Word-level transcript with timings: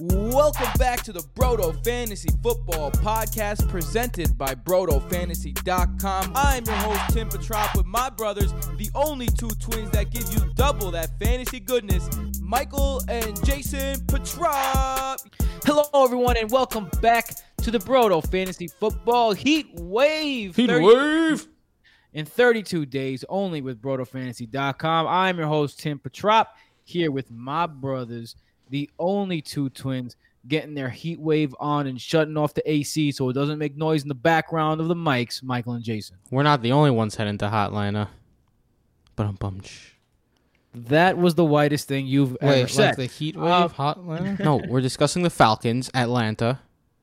Welcome 0.00 0.70
back 0.76 1.02
to 1.04 1.12
the 1.12 1.20
Broto 1.20 1.72
Fantasy 1.84 2.28
Football 2.42 2.90
Podcast 2.90 3.68
presented 3.68 4.36
by 4.36 4.52
BrotoFantasy.com. 4.54 6.32
I'm 6.34 6.64
your 6.64 6.74
host, 6.74 7.14
Tim 7.14 7.28
Petrop, 7.28 7.76
with 7.76 7.86
my 7.86 8.10
brothers, 8.10 8.52
the 8.76 8.90
only 8.96 9.28
two 9.28 9.50
twins 9.50 9.90
that 9.92 10.10
give 10.10 10.24
you 10.32 10.40
double 10.54 10.90
that 10.90 11.16
fantasy 11.20 11.60
goodness, 11.60 12.08
Michael 12.40 13.02
and 13.08 13.42
Jason 13.44 14.04
Petrop. 14.06 15.20
Hello, 15.64 15.84
everyone, 16.04 16.36
and 16.38 16.50
welcome 16.50 16.90
back 17.00 17.32
to 17.58 17.70
the 17.70 17.78
Broto 17.78 18.26
Fantasy 18.28 18.66
Football 18.66 19.32
Heat 19.32 19.68
Wave. 19.74 20.56
Heat 20.56 20.70
30 20.70 20.84
wave. 20.84 21.46
in 22.12 22.26
32 22.26 22.84
days 22.86 23.24
only 23.28 23.60
with 23.60 23.80
BrotoFantasy.com. 23.80 25.06
I'm 25.06 25.38
your 25.38 25.46
host, 25.46 25.78
Tim 25.78 26.00
Petrop, 26.00 26.48
here 26.82 27.12
with 27.12 27.30
my 27.30 27.66
brothers, 27.66 28.34
the 28.70 28.90
only 28.98 29.40
two 29.42 29.68
twins 29.70 30.16
getting 30.46 30.74
their 30.74 30.90
heat 30.90 31.18
wave 31.20 31.54
on 31.58 31.86
and 31.86 31.98
shutting 32.00 32.36
off 32.36 32.52
the 32.54 32.70
AC 32.70 33.12
so 33.12 33.28
it 33.30 33.32
doesn't 33.32 33.58
make 33.58 33.76
noise 33.76 34.02
in 34.02 34.08
the 34.08 34.14
background 34.14 34.80
of 34.80 34.88
the 34.88 34.94
mics, 34.94 35.42
Michael 35.42 35.72
and 35.72 35.82
Jason. 35.82 36.16
We're 36.30 36.42
not 36.42 36.60
the 36.62 36.72
only 36.72 36.90
ones 36.90 37.14
heading 37.14 37.38
to 37.38 37.46
Hotlanta. 37.46 38.08
But 39.16 39.26
um 39.26 39.36
bum. 39.36 39.62
That 40.74 41.16
was 41.16 41.34
the 41.36 41.44
whitest 41.44 41.86
thing 41.86 42.06
you've 42.06 42.36
ever 42.40 42.52
Wait, 42.62 42.68
said. 42.68 42.88
like 42.88 42.96
the 42.96 43.06
heat 43.06 43.36
wave, 43.36 43.46
Uh, 43.48 43.68
Hotlanta? 43.68 44.38
No, 44.44 44.56
we're 44.68 44.80
discussing 44.80 45.22
the 45.22 45.30
Falcons, 45.30 45.88
Atlanta. 45.94 46.58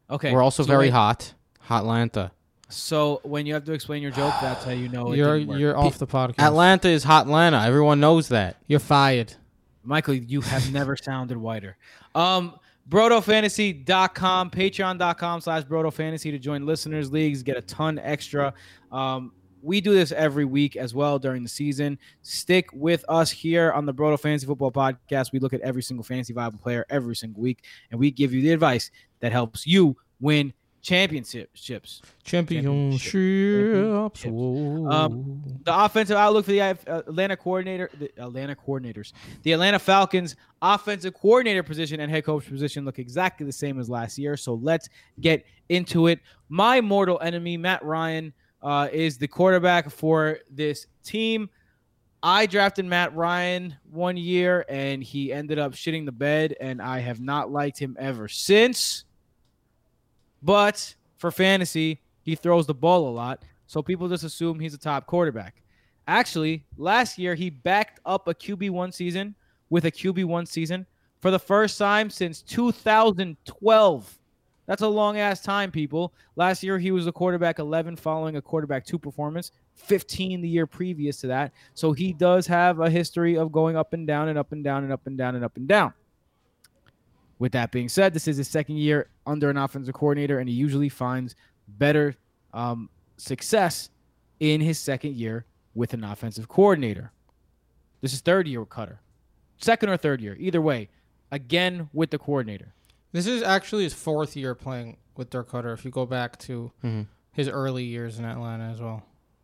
okay. 0.10 0.34
We're 0.34 0.41
also 0.44 0.64
so 0.64 0.68
very 0.68 0.88
wait, 0.88 0.94
hot. 0.94 1.34
Hotlanta. 1.70 2.32
So 2.68 3.22
when 3.24 3.46
you 3.46 3.54
have 3.54 3.64
to 3.66 3.74
explain 3.74 4.02
your 4.02 4.12
joke, 4.12 4.34
that's 4.41 4.64
how 4.66 4.72
you 4.72 4.88
know 4.90 5.12
it 5.14 5.18
you're 5.18 5.38
didn't 5.40 5.50
work. 5.50 5.60
you're 5.60 5.78
off 5.78 5.98
the 5.98 6.08
podcast. 6.08 6.40
Atlanta 6.40 6.90
is 6.90 7.05
Hotlanta. 7.05 7.66
Everyone 7.66 8.00
knows 8.00 8.28
that. 8.30 8.58
You're 8.68 8.80
fired. 8.80 9.34
Michael, 9.84 10.16
you 10.16 10.41
have 10.41 10.71
never 10.71 10.95
sounded 10.95 11.38
whiter. 11.38 11.77
Um, 12.16 12.55
BrotoFantasy.com, 12.90 14.49
Patreon.com 14.49 15.41
slash 15.41 15.63
BrotoFantasy 15.63 16.32
to 16.32 16.40
join 16.40 16.65
listeners 16.65 17.12
leagues, 17.12 17.43
get 17.43 17.57
a 17.57 17.62
ton 17.62 17.99
extra. 17.99 18.54
Um, 18.91 19.32
we 19.62 19.79
do 19.79 19.93
this 19.93 20.12
every 20.12 20.46
week 20.46 20.76
as 20.76 20.93
well 20.93 21.20
during 21.20 21.43
the 21.43 21.49
season. 21.49 21.99
Stick 22.23 22.68
with 22.73 23.05
us 23.07 23.29
here 23.29 23.71
on 23.71 23.85
the 23.85 23.93
Broto 23.93 24.20
Fantasy 24.20 24.48
Football 24.48 24.71
Podcast. 24.71 25.32
We 25.32 25.40
look 25.40 25.54
at 25.54 25.62
every 25.62 25.84
single 25.84 26.04
fantasy 26.04 26.34
viable 26.34 26.60
player 26.60 26.85
every 26.90 27.16
single 27.16 27.41
week, 27.41 27.63
and 27.91 27.99
we 27.99 28.12
give 28.12 28.34
you 28.34 28.41
the 28.41 28.51
advice 28.51 28.90
that 29.20 29.32
helps 29.32 29.68
you 29.68 29.95
win 30.20 30.54
championships. 30.82 32.01
Championships. 32.24 34.26
Um, 34.26 35.41
the 35.63 35.85
offensive 35.85 36.18
outlook 36.18 36.46
for 36.46 36.51
the 36.51 36.62
uh, 36.62 36.76
Atlanta 36.88 37.38
coordinator, 37.38 37.90
the 37.98 38.12
Atlanta 38.18 38.55
coordinators, 38.55 39.13
the 39.43 39.54
Atlanta 39.54 39.79
Falcons 39.79 40.35
offensive 40.62 41.13
coordinator 41.13 41.63
position 41.63 41.99
and 41.99 42.12
head 42.12 42.26
coach 42.26 42.48
position 42.48 42.85
look 42.85 42.99
exactly 42.99 43.46
the 43.46 43.51
same 43.51 43.79
as 43.79 43.90
last 43.90 44.18
year. 44.18 44.38
So 44.38 44.55
let's 44.55 44.90
get 45.20 45.46
into 45.70 46.07
it. 46.07 46.20
My 46.49 46.82
mortal 46.82 47.20
enemy, 47.21 47.57
Matt 47.57 47.84
Ryan, 47.84 48.34
uh, 48.62 48.90
is 48.91 49.18
the 49.18 49.27
quarterback 49.27 49.90
for 49.90 50.40
this 50.49 50.88
team. 51.04 51.49
I 52.23 52.45
drafted 52.45 52.85
Matt 52.85 53.16
Ryan 53.16 53.76
one 53.90 54.16
year 54.16 54.63
and 54.70 55.01
he 55.01 55.34
ended 55.34 55.57
up 55.57 55.73
shitting 55.73 56.05
the 56.05 56.12
bed, 56.12 56.55
and 56.62 56.82
I 56.82 56.99
have 56.99 57.20
not 57.20 57.51
liked 57.51 57.79
him 57.79 57.98
ever 57.99 58.27
since. 58.27 59.05
But 60.42 60.96
for 61.18 61.32
fantasy, 61.32 62.02
he 62.24 62.36
throws 62.36 62.68
the 62.68 62.74
ball 62.74 63.10
a 63.10 63.12
lot, 63.12 63.44
so 63.68 63.82
people 63.82 64.09
just 64.09 64.24
assume 64.24 64.59
he's 64.59 64.74
a 64.74 64.78
top 64.78 65.06
quarterback. 65.06 65.62
Actually, 66.08 66.66
last 66.78 67.18
year 67.18 67.36
he 67.36 67.50
backed 67.50 68.00
up 68.06 68.28
a 68.28 68.34
QB1 68.34 68.94
season 68.94 69.36
with 69.69 69.86
a 69.86 69.92
QB1 69.92 70.47
season 70.47 70.86
for 71.22 71.31
the 71.31 71.40
first 71.40 71.78
time 71.78 72.09
since 72.09 72.42
2012. 72.42 74.18
That's 74.68 74.81
a 74.81 74.88
long 74.88 75.18
ass 75.18 75.42
time, 75.42 75.72
people. 75.72 76.14
Last 76.36 76.64
year 76.64 76.80
he 76.80 76.92
was 76.92 77.08
a 77.08 77.12
quarterback 77.12 77.59
11 77.59 77.96
following 77.97 78.38
a 78.38 78.41
quarterback 78.41 78.85
2 78.85 78.97
performance, 78.97 79.51
15 79.75 80.41
the 80.41 80.47
year 80.47 80.66
previous 80.66 81.18
to 81.22 81.28
that. 81.28 81.51
So 81.74 81.94
he 81.94 82.13
does 82.13 82.47
have 82.47 82.80
a 82.80 82.90
history 82.90 83.38
of 83.38 83.51
going 83.51 83.75
up 83.75 83.94
and 83.94 84.07
down 84.07 84.30
and 84.30 84.38
up 84.38 84.51
and 84.51 84.63
down 84.63 84.84
and 84.84 84.94
up 84.94 85.06
and 85.07 85.18
down 85.18 85.35
and 85.35 85.44
up 85.44 85.57
and 85.57 85.68
down. 85.68 85.94
With 87.41 87.53
that 87.53 87.72
being 87.72 87.90
said, 87.90 88.13
this 88.13 88.28
is 88.28 88.38
his 88.38 88.47
second 88.47 88.78
year 88.78 89.07
under 89.25 89.50
an 89.50 89.57
offensive 89.57 89.96
coordinator, 89.96 90.38
and 90.38 90.47
he 90.47 90.53
usually 90.53 90.90
finds 90.90 91.35
better 91.68 92.13
um, 92.53 92.88
success 93.18 93.90
in 94.40 94.62
his 94.62 94.78
second 94.78 95.16
year 95.16 95.46
with 95.74 95.96
an 95.96 96.03
offensive 96.03 96.47
coordinator. 96.47 97.12
This 98.01 98.13
is 98.13 98.22
third 98.22 98.47
year 98.47 98.59
with 98.59 98.69
Koetter, 98.69 98.97
second 99.57 99.90
or 99.90 99.97
third 99.97 100.22
year, 100.22 100.38
either 100.40 100.62
way. 100.62 100.90
Again 101.31 101.90
with 101.94 102.12
the 102.12 102.19
coordinator. 102.19 102.75
This 103.12 103.25
is 103.25 103.41
actually 103.41 103.85
his 103.85 103.94
fourth 103.96 104.35
year 104.38 104.53
playing 104.53 104.97
with 105.18 105.31
Dirk 105.31 105.50
Koetter. 105.50 105.74
If 105.74 105.84
you 105.84 105.90
go 105.90 106.06
back 106.06 106.38
to 106.40 106.72
Mhm. 106.84 107.07
his 107.31 107.47
early 107.50 107.85
years 107.85 108.19
in 108.19 108.25
Atlanta 108.25 108.66
as 108.66 108.80
well. 108.80 109.01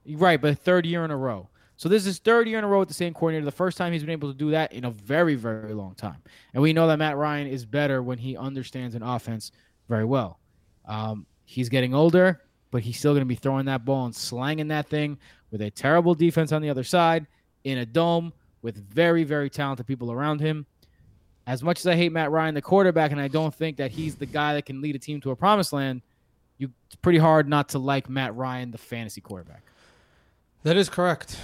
Right, 0.08 0.40
but 0.40 0.60
third 0.60 0.86
year 0.86 1.04
in 1.04 1.10
a 1.10 1.18
row. 1.18 1.50
So 1.78 1.88
this 1.88 2.08
is 2.08 2.18
third 2.18 2.48
year 2.48 2.58
in 2.58 2.64
a 2.64 2.68
row 2.68 2.80
with 2.80 2.88
the 2.88 2.94
same 2.96 3.14
coordinator. 3.14 3.46
The 3.46 3.52
first 3.52 3.78
time 3.78 3.94
he's 3.94 4.02
been 4.02 4.10
able 4.10 4.32
to 4.32 4.38
do 4.38 4.50
that 4.52 4.74
in 4.74 4.86
a 4.86 4.92
very, 4.92 5.36
very 5.36 5.74
long 5.74 5.94
time. 5.94 6.18
And 6.54 6.62
we 6.62 6.74
know 6.74 6.88
that 6.88 6.98
Matt 6.98 7.18
Ryan 7.18 7.48
is 7.48 7.66
better 7.66 8.02
when 8.02 8.18
he 8.18 8.36
understands 8.36 8.96
an 8.96 9.04
offense 9.04 9.52
very 9.88 10.04
well. 10.04 10.40
Um, 10.86 11.28
he's 11.46 11.70
getting 11.70 11.94
older, 11.94 12.42
but 12.72 12.82
he's 12.82 12.98
still 12.98 13.14
going 13.14 13.22
to 13.22 13.26
be 13.26 13.36
throwing 13.36 13.66
that 13.68 13.86
ball 13.86 14.06
and 14.06 14.16
slanging 14.16 14.70
that 14.70 14.88
thing 14.88 15.20
with 15.52 15.62
a 15.62 15.70
terrible 15.70 16.16
defense 16.16 16.52
on 16.52 16.64
the 16.64 16.70
other 16.70 16.84
side 16.84 17.28
in 17.64 17.78
a 17.78 17.86
dome 17.86 18.34
with 18.64 18.78
very, 18.90 19.24
very 19.24 19.50
talented 19.50 19.86
people 19.86 20.12
around 20.12 20.42
him. 20.42 20.66
As 21.46 21.62
much 21.62 21.80
as 21.80 21.88
I 21.88 21.96
hate 21.96 22.12
Matt 22.12 22.32
Ryan, 22.32 22.56
the 22.56 22.62
quarterback, 22.62 23.12
and 23.12 23.22
I 23.22 23.28
don't 23.28 23.54
think 23.54 23.78
that 23.78 23.92
he's 23.92 24.16
the 24.16 24.26
guy 24.26 24.56
that 24.56 24.66
can 24.66 24.82
lead 24.82 24.96
a 24.96 25.00
team 25.00 25.22
to 25.22 25.32
a 25.32 25.36
promised 25.36 25.74
land, 25.74 26.02
you, 26.58 26.72
it's 26.88 26.96
pretty 26.96 27.20
hard 27.20 27.48
not 27.48 27.70
to 27.70 27.80
like 27.80 28.10
Matt 28.10 28.36
Ryan, 28.36 28.72
the 28.72 28.80
fantasy 28.80 29.22
quarterback. 29.22 29.62
That 30.64 30.76
is 30.76 30.90
correct. 30.90 31.38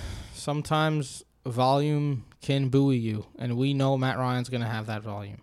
Sometimes 0.43 1.23
volume 1.45 2.25
can 2.41 2.67
buoy 2.67 2.97
you, 2.97 3.27
and 3.39 3.55
we 3.55 3.73
know 3.73 3.97
Matt 3.97 4.17
Ryan's 4.17 4.49
going 4.49 4.59
to 4.59 4.67
have 4.67 4.87
that 4.87 5.01
volume. 5.01 5.39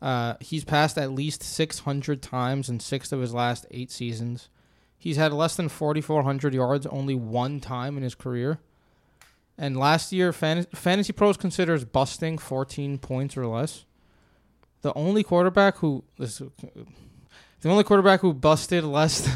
Uh, 0.00 0.34
he's 0.38 0.64
passed 0.64 0.96
at 0.96 1.10
least 1.10 1.42
600 1.42 2.22
times 2.22 2.68
in 2.68 2.78
six 2.78 3.10
of 3.10 3.20
his 3.20 3.34
last 3.34 3.66
eight 3.72 3.90
seasons. 3.90 4.48
He's 4.96 5.16
had 5.16 5.32
less 5.32 5.56
than 5.56 5.68
4,400 5.68 6.54
yards 6.54 6.86
only 6.86 7.16
one 7.16 7.58
time 7.58 7.96
in 7.96 8.04
his 8.04 8.14
career. 8.14 8.60
And 9.58 9.76
last 9.76 10.12
year, 10.12 10.32
Fan- 10.32 10.66
Fantasy 10.72 11.12
Pros 11.12 11.36
considers 11.36 11.84
busting 11.84 12.38
14 12.38 12.98
points 12.98 13.36
or 13.36 13.48
less. 13.48 13.84
The 14.82 14.94
only 14.94 15.24
quarterback 15.24 15.78
who 15.78 16.04
this, 16.18 16.38
the 16.38 17.68
only 17.68 17.82
quarterback 17.82 18.20
who 18.20 18.32
busted 18.32 18.84
less 18.84 19.28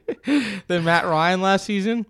than 0.66 0.82
Matt 0.82 1.04
Ryan 1.04 1.42
last 1.42 1.64
season 1.64 2.06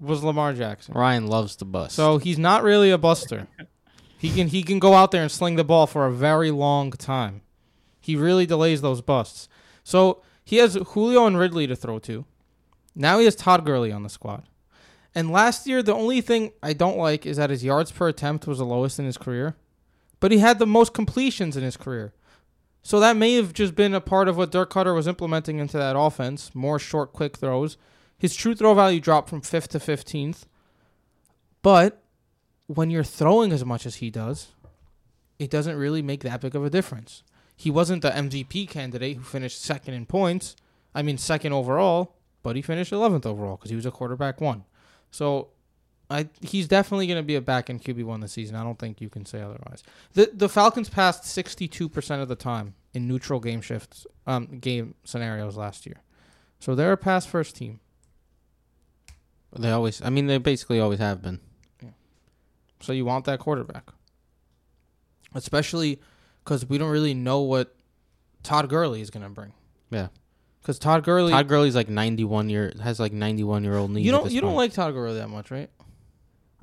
was 0.00 0.22
Lamar 0.22 0.52
Jackson. 0.52 0.94
Ryan 0.94 1.26
loves 1.26 1.56
to 1.56 1.64
bust. 1.64 1.94
So 1.96 2.18
he's 2.18 2.38
not 2.38 2.62
really 2.62 2.90
a 2.90 2.98
buster. 2.98 3.48
He 4.18 4.30
can 4.30 4.48
he 4.48 4.62
can 4.62 4.78
go 4.78 4.94
out 4.94 5.10
there 5.10 5.22
and 5.22 5.30
sling 5.30 5.56
the 5.56 5.64
ball 5.64 5.86
for 5.86 6.06
a 6.06 6.12
very 6.12 6.50
long 6.50 6.90
time. 6.92 7.42
He 8.00 8.16
really 8.16 8.46
delays 8.46 8.80
those 8.82 9.00
busts. 9.00 9.48
So 9.84 10.22
he 10.44 10.56
has 10.56 10.74
Julio 10.74 11.26
and 11.26 11.38
Ridley 11.38 11.66
to 11.66 11.76
throw 11.76 11.98
to. 12.00 12.24
Now 12.94 13.18
he 13.18 13.24
has 13.24 13.36
Todd 13.36 13.64
Gurley 13.64 13.92
on 13.92 14.02
the 14.02 14.08
squad. 14.08 14.44
And 15.14 15.30
last 15.30 15.66
year, 15.66 15.82
the 15.82 15.94
only 15.94 16.20
thing 16.20 16.52
I 16.62 16.72
don't 16.72 16.98
like 16.98 17.24
is 17.24 17.38
that 17.38 17.50
his 17.50 17.64
yards 17.64 17.90
per 17.90 18.08
attempt 18.08 18.46
was 18.46 18.58
the 18.58 18.66
lowest 18.66 18.98
in 18.98 19.06
his 19.06 19.16
career, 19.16 19.56
but 20.20 20.30
he 20.30 20.38
had 20.38 20.58
the 20.58 20.66
most 20.66 20.92
completions 20.92 21.56
in 21.56 21.62
his 21.62 21.76
career. 21.76 22.12
So 22.82 23.00
that 23.00 23.16
may 23.16 23.34
have 23.34 23.52
just 23.52 23.74
been 23.74 23.94
a 23.94 24.00
part 24.00 24.28
of 24.28 24.36
what 24.36 24.52
Dirk 24.52 24.70
Koetter 24.70 24.94
was 24.94 25.08
implementing 25.08 25.58
into 25.58 25.76
that 25.78 25.98
offense 25.98 26.54
more 26.54 26.78
short, 26.78 27.12
quick 27.12 27.36
throws. 27.36 27.76
His 28.18 28.34
true 28.34 28.54
throw 28.54 28.74
value 28.74 29.00
dropped 29.00 29.28
from 29.28 29.42
5th 29.42 29.68
to 29.68 29.78
15th. 29.78 30.44
But 31.62 32.02
when 32.66 32.90
you're 32.90 33.04
throwing 33.04 33.52
as 33.52 33.64
much 33.64 33.86
as 33.86 33.96
he 33.96 34.10
does, 34.10 34.48
it 35.38 35.50
doesn't 35.50 35.76
really 35.76 36.02
make 36.02 36.22
that 36.22 36.40
big 36.40 36.54
of 36.54 36.64
a 36.64 36.70
difference. 36.70 37.22
He 37.56 37.70
wasn't 37.70 38.02
the 38.02 38.10
MVP 38.10 38.68
candidate 38.68 39.16
who 39.16 39.22
finished 39.22 39.60
second 39.60 39.94
in 39.94 40.06
points. 40.06 40.56
I 40.94 41.02
mean, 41.02 41.18
second 41.18 41.52
overall, 41.52 42.14
but 42.42 42.56
he 42.56 42.62
finished 42.62 42.92
11th 42.92 43.26
overall 43.26 43.56
because 43.56 43.70
he 43.70 43.76
was 43.76 43.86
a 43.86 43.90
quarterback 43.90 44.40
one. 44.40 44.64
So 45.10 45.48
I 46.08 46.28
he's 46.40 46.68
definitely 46.68 47.06
going 47.06 47.18
to 47.18 47.26
be 47.26 47.34
a 47.34 47.40
back 47.40 47.68
end 47.68 47.82
QB 47.82 48.04
one 48.04 48.20
this 48.20 48.32
season. 48.32 48.56
I 48.56 48.62
don't 48.62 48.78
think 48.78 49.00
you 49.00 49.08
can 49.08 49.26
say 49.26 49.40
otherwise. 49.40 49.82
The 50.12 50.30
the 50.32 50.48
Falcons 50.48 50.88
passed 50.88 51.24
62% 51.24 52.22
of 52.22 52.28
the 52.28 52.36
time 52.36 52.74
in 52.94 53.08
neutral 53.08 53.40
game 53.40 53.60
shifts 53.60 54.06
um 54.26 54.58
game 54.60 54.94
scenarios 55.04 55.56
last 55.56 55.86
year. 55.86 56.02
So 56.60 56.74
they're 56.74 56.92
a 56.92 56.96
pass 56.96 57.26
first 57.26 57.56
team. 57.56 57.80
They 59.54 59.70
always, 59.70 60.02
I 60.02 60.10
mean, 60.10 60.26
they 60.26 60.38
basically 60.38 60.80
always 60.80 60.98
have 60.98 61.22
been. 61.22 61.40
Yeah. 61.82 61.90
So 62.80 62.92
you 62.92 63.04
want 63.04 63.24
that 63.26 63.38
quarterback. 63.38 63.90
Especially 65.34 66.00
because 66.44 66.66
we 66.66 66.78
don't 66.78 66.90
really 66.90 67.14
know 67.14 67.40
what 67.42 67.74
Todd 68.42 68.68
Gurley 68.68 69.00
is 69.00 69.10
going 69.10 69.24
to 69.24 69.28
bring. 69.28 69.52
Yeah. 69.90 70.08
Because 70.62 70.78
Todd 70.78 71.04
Gurley, 71.04 71.30
Todd 71.32 71.48
Gurley's 71.48 71.76
like 71.76 71.88
91 71.88 72.48
year, 72.50 72.72
has 72.82 72.98
like 72.98 73.12
91 73.12 73.62
year 73.64 73.76
old 73.76 73.90
knees. 73.90 74.04
you 74.04 74.10
don't 74.12 74.24
this 74.24 74.32
you 74.32 74.40
don't 74.40 74.54
like 74.56 74.72
Todd 74.72 74.94
Gurley 74.94 75.18
that 75.18 75.28
much, 75.28 75.50
right? 75.50 75.70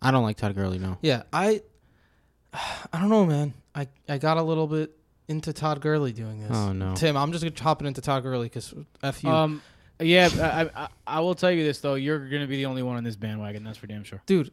I 0.01 0.11
don't 0.11 0.23
like 0.23 0.35
Todd 0.37 0.55
Gurley, 0.55 0.77
no. 0.77 0.97
Yeah, 1.01 1.23
I 1.31 1.61
I 2.53 2.99
don't 2.99 3.09
know, 3.09 3.25
man. 3.25 3.53
I 3.73 3.87
I 4.09 4.17
got 4.17 4.37
a 4.37 4.43
little 4.43 4.67
bit 4.67 4.91
into 5.29 5.53
Todd 5.53 5.79
Gurley 5.79 6.11
doing 6.11 6.41
this. 6.41 6.51
Oh 6.51 6.73
no. 6.73 6.95
Tim, 6.95 7.15
I'm 7.15 7.31
just 7.31 7.43
gonna 7.43 7.51
chop 7.51 7.81
it 7.81 7.85
into 7.85 8.01
Todd 8.01 8.23
Gurley 8.23 8.47
because 8.47 8.73
f 9.01 9.23
you, 9.23 9.29
Um, 9.29 9.61
yeah, 10.05 10.69
I, 10.75 10.83
I, 10.83 10.87
I 11.07 11.19
will 11.21 11.35
tell 11.35 11.51
you 11.51 11.63
this 11.63 11.79
though. 11.79 11.95
You're 11.95 12.27
gonna 12.29 12.47
be 12.47 12.57
the 12.57 12.65
only 12.65 12.83
one 12.83 12.97
on 12.97 13.03
this 13.03 13.15
bandwagon. 13.15 13.63
That's 13.63 13.77
for 13.77 13.87
damn 13.87 14.03
sure. 14.03 14.21
dude. 14.25 14.51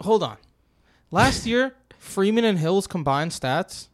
Hold 0.00 0.22
on. 0.22 0.36
Last 1.10 1.46
year, 1.46 1.74
Freeman 1.98 2.44
and 2.44 2.58
Hill's 2.58 2.86
combined 2.86 3.30
stats: 3.30 3.88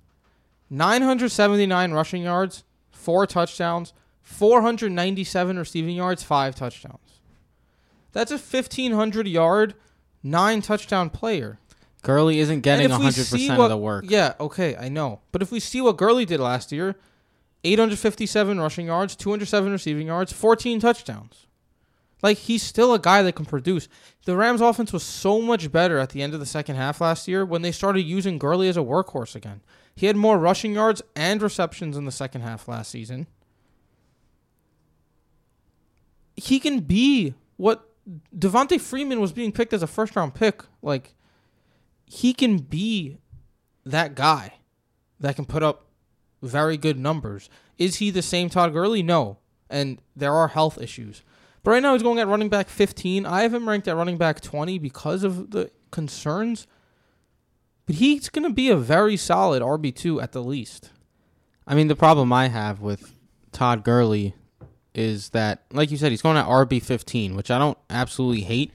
979 0.70 1.92
rushing 1.92 2.22
yards, 2.22 2.64
four 2.90 3.26
touchdowns, 3.26 3.92
497 4.22 5.58
receiving 5.58 5.96
yards, 5.96 6.22
five 6.22 6.54
touchdowns. 6.54 7.20
That's 8.12 8.30
a 8.30 8.34
1500 8.38 9.26
yard, 9.28 9.74
nine 10.22 10.62
touchdown 10.62 11.10
player. 11.10 11.58
Gurley 12.02 12.38
isn't 12.40 12.62
getting 12.62 12.86
And 12.86 12.92
if 12.94 12.98
we 12.98 13.04
100 13.04 13.24
see 13.24 13.36
percent 13.36 13.58
what- 13.58 13.64
of 13.66 13.70
the 13.70 13.76
work. 13.76 14.04
Yeah, 14.08 14.34
okay, 14.40 14.74
I 14.76 14.88
know. 14.88 15.20
But 15.32 15.42
if 15.42 15.52
we 15.52 15.60
see 15.60 15.80
what 15.80 15.96
Gurley 15.98 16.24
did 16.24 16.40
last 16.40 16.72
year, 16.72 16.96
857 17.64 18.60
rushing 18.60 18.86
yards, 18.86 19.16
207 19.16 19.72
receiving 19.72 20.06
yards, 20.06 20.32
14 20.32 20.80
touchdowns. 20.80 21.46
Like 22.22 22.38
he's 22.38 22.62
still 22.62 22.92
a 22.92 22.98
guy 22.98 23.22
that 23.22 23.34
can 23.34 23.46
produce. 23.46 23.88
The 24.24 24.36
Rams 24.36 24.60
offense 24.60 24.92
was 24.92 25.02
so 25.02 25.40
much 25.40 25.72
better 25.72 25.98
at 25.98 26.10
the 26.10 26.22
end 26.22 26.34
of 26.34 26.40
the 26.40 26.46
second 26.46 26.76
half 26.76 27.00
last 27.00 27.26
year 27.26 27.44
when 27.44 27.62
they 27.62 27.72
started 27.72 28.02
using 28.02 28.38
Gurley 28.38 28.68
as 28.68 28.76
a 28.76 28.80
workhorse 28.80 29.34
again. 29.34 29.62
He 29.94 30.06
had 30.06 30.16
more 30.16 30.38
rushing 30.38 30.74
yards 30.74 31.02
and 31.16 31.42
receptions 31.42 31.96
in 31.96 32.04
the 32.04 32.12
second 32.12 32.42
half 32.42 32.68
last 32.68 32.90
season. 32.90 33.26
He 36.36 36.60
can 36.60 36.80
be 36.80 37.34
what 37.56 37.88
Devonta 38.36 38.80
Freeman 38.80 39.20
was 39.20 39.32
being 39.32 39.52
picked 39.52 39.72
as 39.72 39.82
a 39.82 39.86
first 39.86 40.16
round 40.16 40.34
pick. 40.34 40.62
Like 40.82 41.14
he 42.06 42.32
can 42.32 42.58
be 42.58 43.18
that 43.84 44.14
guy 44.14 44.54
that 45.20 45.36
can 45.36 45.44
put 45.44 45.62
up 45.62 45.86
very 46.42 46.76
good 46.76 46.98
numbers. 46.98 47.48
Is 47.78 47.96
he 47.96 48.10
the 48.10 48.22
same 48.22 48.48
Todd 48.48 48.72
Gurley? 48.72 49.02
No. 49.02 49.38
And 49.68 50.00
there 50.16 50.34
are 50.34 50.48
health 50.48 50.80
issues. 50.80 51.22
But 51.62 51.72
right 51.72 51.82
now 51.82 51.92
he's 51.92 52.02
going 52.02 52.18
at 52.18 52.28
running 52.28 52.48
back 52.48 52.68
15. 52.68 53.26
I 53.26 53.42
have 53.42 53.54
him 53.54 53.68
ranked 53.68 53.88
at 53.88 53.96
running 53.96 54.18
back 54.18 54.40
20 54.40 54.78
because 54.78 55.22
of 55.22 55.50
the 55.50 55.70
concerns. 55.90 56.66
But 57.86 57.96
he's 57.96 58.28
going 58.28 58.48
to 58.48 58.54
be 58.54 58.70
a 58.70 58.76
very 58.76 59.16
solid 59.16 59.62
RB2 59.62 60.22
at 60.22 60.32
the 60.32 60.42
least. 60.42 60.90
I 61.66 61.74
mean, 61.74 61.88
the 61.88 61.96
problem 61.96 62.32
I 62.32 62.48
have 62.48 62.80
with 62.80 63.14
Todd 63.52 63.84
Gurley 63.84 64.34
is 64.94 65.30
that, 65.30 65.64
like 65.72 65.90
you 65.90 65.96
said, 65.96 66.10
he's 66.10 66.22
going 66.22 66.36
at 66.36 66.46
RB 66.46 66.82
15, 66.82 67.36
which 67.36 67.50
I 67.50 67.58
don't 67.58 67.78
absolutely 67.88 68.42
hate. 68.42 68.72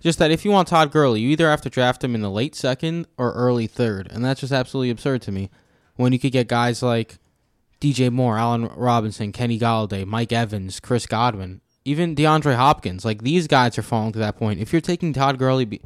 Just 0.00 0.18
that 0.18 0.30
if 0.30 0.44
you 0.44 0.50
want 0.50 0.68
Todd 0.68 0.92
Gurley, 0.92 1.20
you 1.20 1.28
either 1.28 1.50
have 1.50 1.60
to 1.62 1.70
draft 1.70 2.02
him 2.02 2.14
in 2.14 2.22
the 2.22 2.30
late 2.30 2.54
second 2.54 3.06
or 3.18 3.32
early 3.32 3.66
third, 3.66 4.08
and 4.10 4.24
that's 4.24 4.40
just 4.40 4.52
absolutely 4.52 4.90
absurd 4.90 5.22
to 5.22 5.32
me. 5.32 5.50
When 6.00 6.12
you 6.12 6.18
could 6.18 6.32
get 6.32 6.48
guys 6.48 6.82
like 6.82 7.18
DJ 7.80 8.10
Moore, 8.10 8.38
Allen 8.38 8.70
Robinson, 8.76 9.32
Kenny 9.32 9.58
Golladay, 9.58 10.06
Mike 10.06 10.32
Evans, 10.32 10.80
Chris 10.80 11.06
Godwin, 11.06 11.60
even 11.84 12.14
DeAndre 12.14 12.56
Hopkins, 12.56 13.04
like 13.04 13.22
these 13.22 13.46
guys 13.46 13.76
are 13.78 13.82
falling 13.82 14.12
to 14.12 14.18
that 14.18 14.36
point. 14.36 14.60
If 14.60 14.72
you're 14.72 14.80
taking 14.80 15.12
Todd 15.12 15.38
Gurley 15.38 15.64
be- 15.64 15.82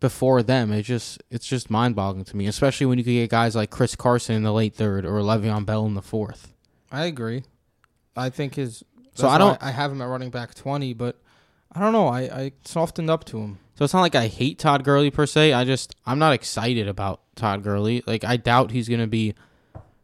before 0.00 0.42
them, 0.42 0.72
it 0.72 0.82
just 0.82 1.22
it's 1.30 1.46
just 1.46 1.70
mind-boggling 1.70 2.24
to 2.26 2.36
me, 2.36 2.46
especially 2.46 2.86
when 2.86 2.98
you 2.98 3.04
could 3.04 3.10
get 3.12 3.30
guys 3.30 3.56
like 3.56 3.70
Chris 3.70 3.96
Carson 3.96 4.36
in 4.36 4.42
the 4.44 4.52
late 4.52 4.74
third 4.74 5.04
or 5.04 5.20
Le'Veon 5.20 5.66
Bell 5.66 5.86
in 5.86 5.94
the 5.94 6.02
fourth. 6.02 6.52
I 6.90 7.04
agree. 7.06 7.42
I 8.16 8.30
think 8.30 8.54
his. 8.54 8.84
So 9.14 9.28
I 9.28 9.38
don't- 9.38 9.60
I 9.62 9.72
have 9.72 9.90
him 9.90 10.00
at 10.00 10.06
running 10.06 10.30
back 10.30 10.54
20, 10.54 10.92
but 10.94 11.20
I 11.72 11.80
don't 11.80 11.92
know. 11.92 12.06
I, 12.06 12.20
I 12.20 12.52
softened 12.64 13.10
up 13.10 13.24
to 13.26 13.38
him. 13.38 13.58
So 13.74 13.84
it's 13.84 13.94
not 13.94 14.00
like 14.00 14.14
I 14.14 14.26
hate 14.28 14.58
Todd 14.58 14.82
Gurley 14.84 15.10
per 15.10 15.26
se. 15.26 15.52
I 15.52 15.64
just 15.64 15.94
I'm 16.06 16.18
not 16.18 16.32
excited 16.32 16.88
about 16.88 17.20
Todd 17.36 17.62
Gurley. 17.62 18.02
Like 18.06 18.24
I 18.24 18.36
doubt 18.36 18.70
he's 18.72 18.88
gonna 18.88 19.06
be 19.06 19.34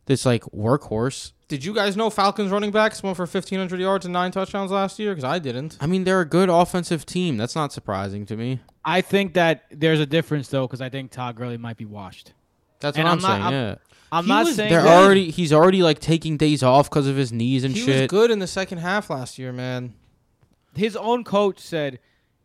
this 0.06 0.24
like 0.26 0.42
workhorse. 0.44 1.32
Did 1.48 1.64
you 1.64 1.74
guys 1.74 1.96
know 1.96 2.08
Falcons 2.10 2.50
running 2.50 2.70
backs 2.70 3.02
went 3.02 3.16
for 3.16 3.24
1,500 3.24 3.78
yards 3.78 4.06
and 4.06 4.12
nine 4.12 4.30
touchdowns 4.32 4.70
last 4.70 4.98
year? 4.98 5.12
Because 5.14 5.24
I 5.24 5.38
didn't. 5.38 5.76
I 5.80 5.86
mean, 5.86 6.04
they're 6.04 6.20
a 6.22 6.24
good 6.26 6.48
offensive 6.48 7.04
team. 7.04 7.36
That's 7.36 7.54
not 7.54 7.72
surprising 7.72 8.24
to 8.26 8.36
me. 8.36 8.60
I 8.84 9.00
think 9.02 9.34
that 9.34 9.64
there's 9.70 10.00
a 10.00 10.06
difference 10.06 10.48
though, 10.48 10.66
because 10.66 10.80
I 10.80 10.88
think 10.88 11.10
Todd 11.10 11.36
Gurley 11.36 11.58
might 11.58 11.76
be 11.76 11.84
washed. 11.84 12.32
That's 12.80 12.96
And 12.96 13.04
what 13.04 13.12
I'm, 13.12 13.18
I'm 13.18 13.22
not- 13.22 13.28
saying. 13.30 13.42
I'm- 13.42 13.52
yeah, 13.52 13.74
I'm 14.12 14.24
He 14.24 14.28
not 14.28 14.44
was 14.46 14.56
saying 14.56 14.70
they're 14.70 14.82
that- 14.82 15.02
already 15.04 15.30
he's 15.30 15.52
already 15.52 15.82
like 15.82 15.98
taking 16.00 16.36
days 16.36 16.62
off 16.62 16.88
because 16.90 17.06
of 17.06 17.16
his 17.16 17.32
knees 17.32 17.64
and 17.64 17.74
He 17.74 17.80
shit. 17.82 18.00
was 18.02 18.08
good 18.08 18.30
in 18.30 18.38
the 18.38 18.46
second 18.46 18.78
half 18.78 19.10
last 19.10 19.38
year, 19.38 19.52
man. 19.52 19.94
his 20.76 20.96
own 20.96 21.22
coach 21.24 21.58
said, 21.60 22.00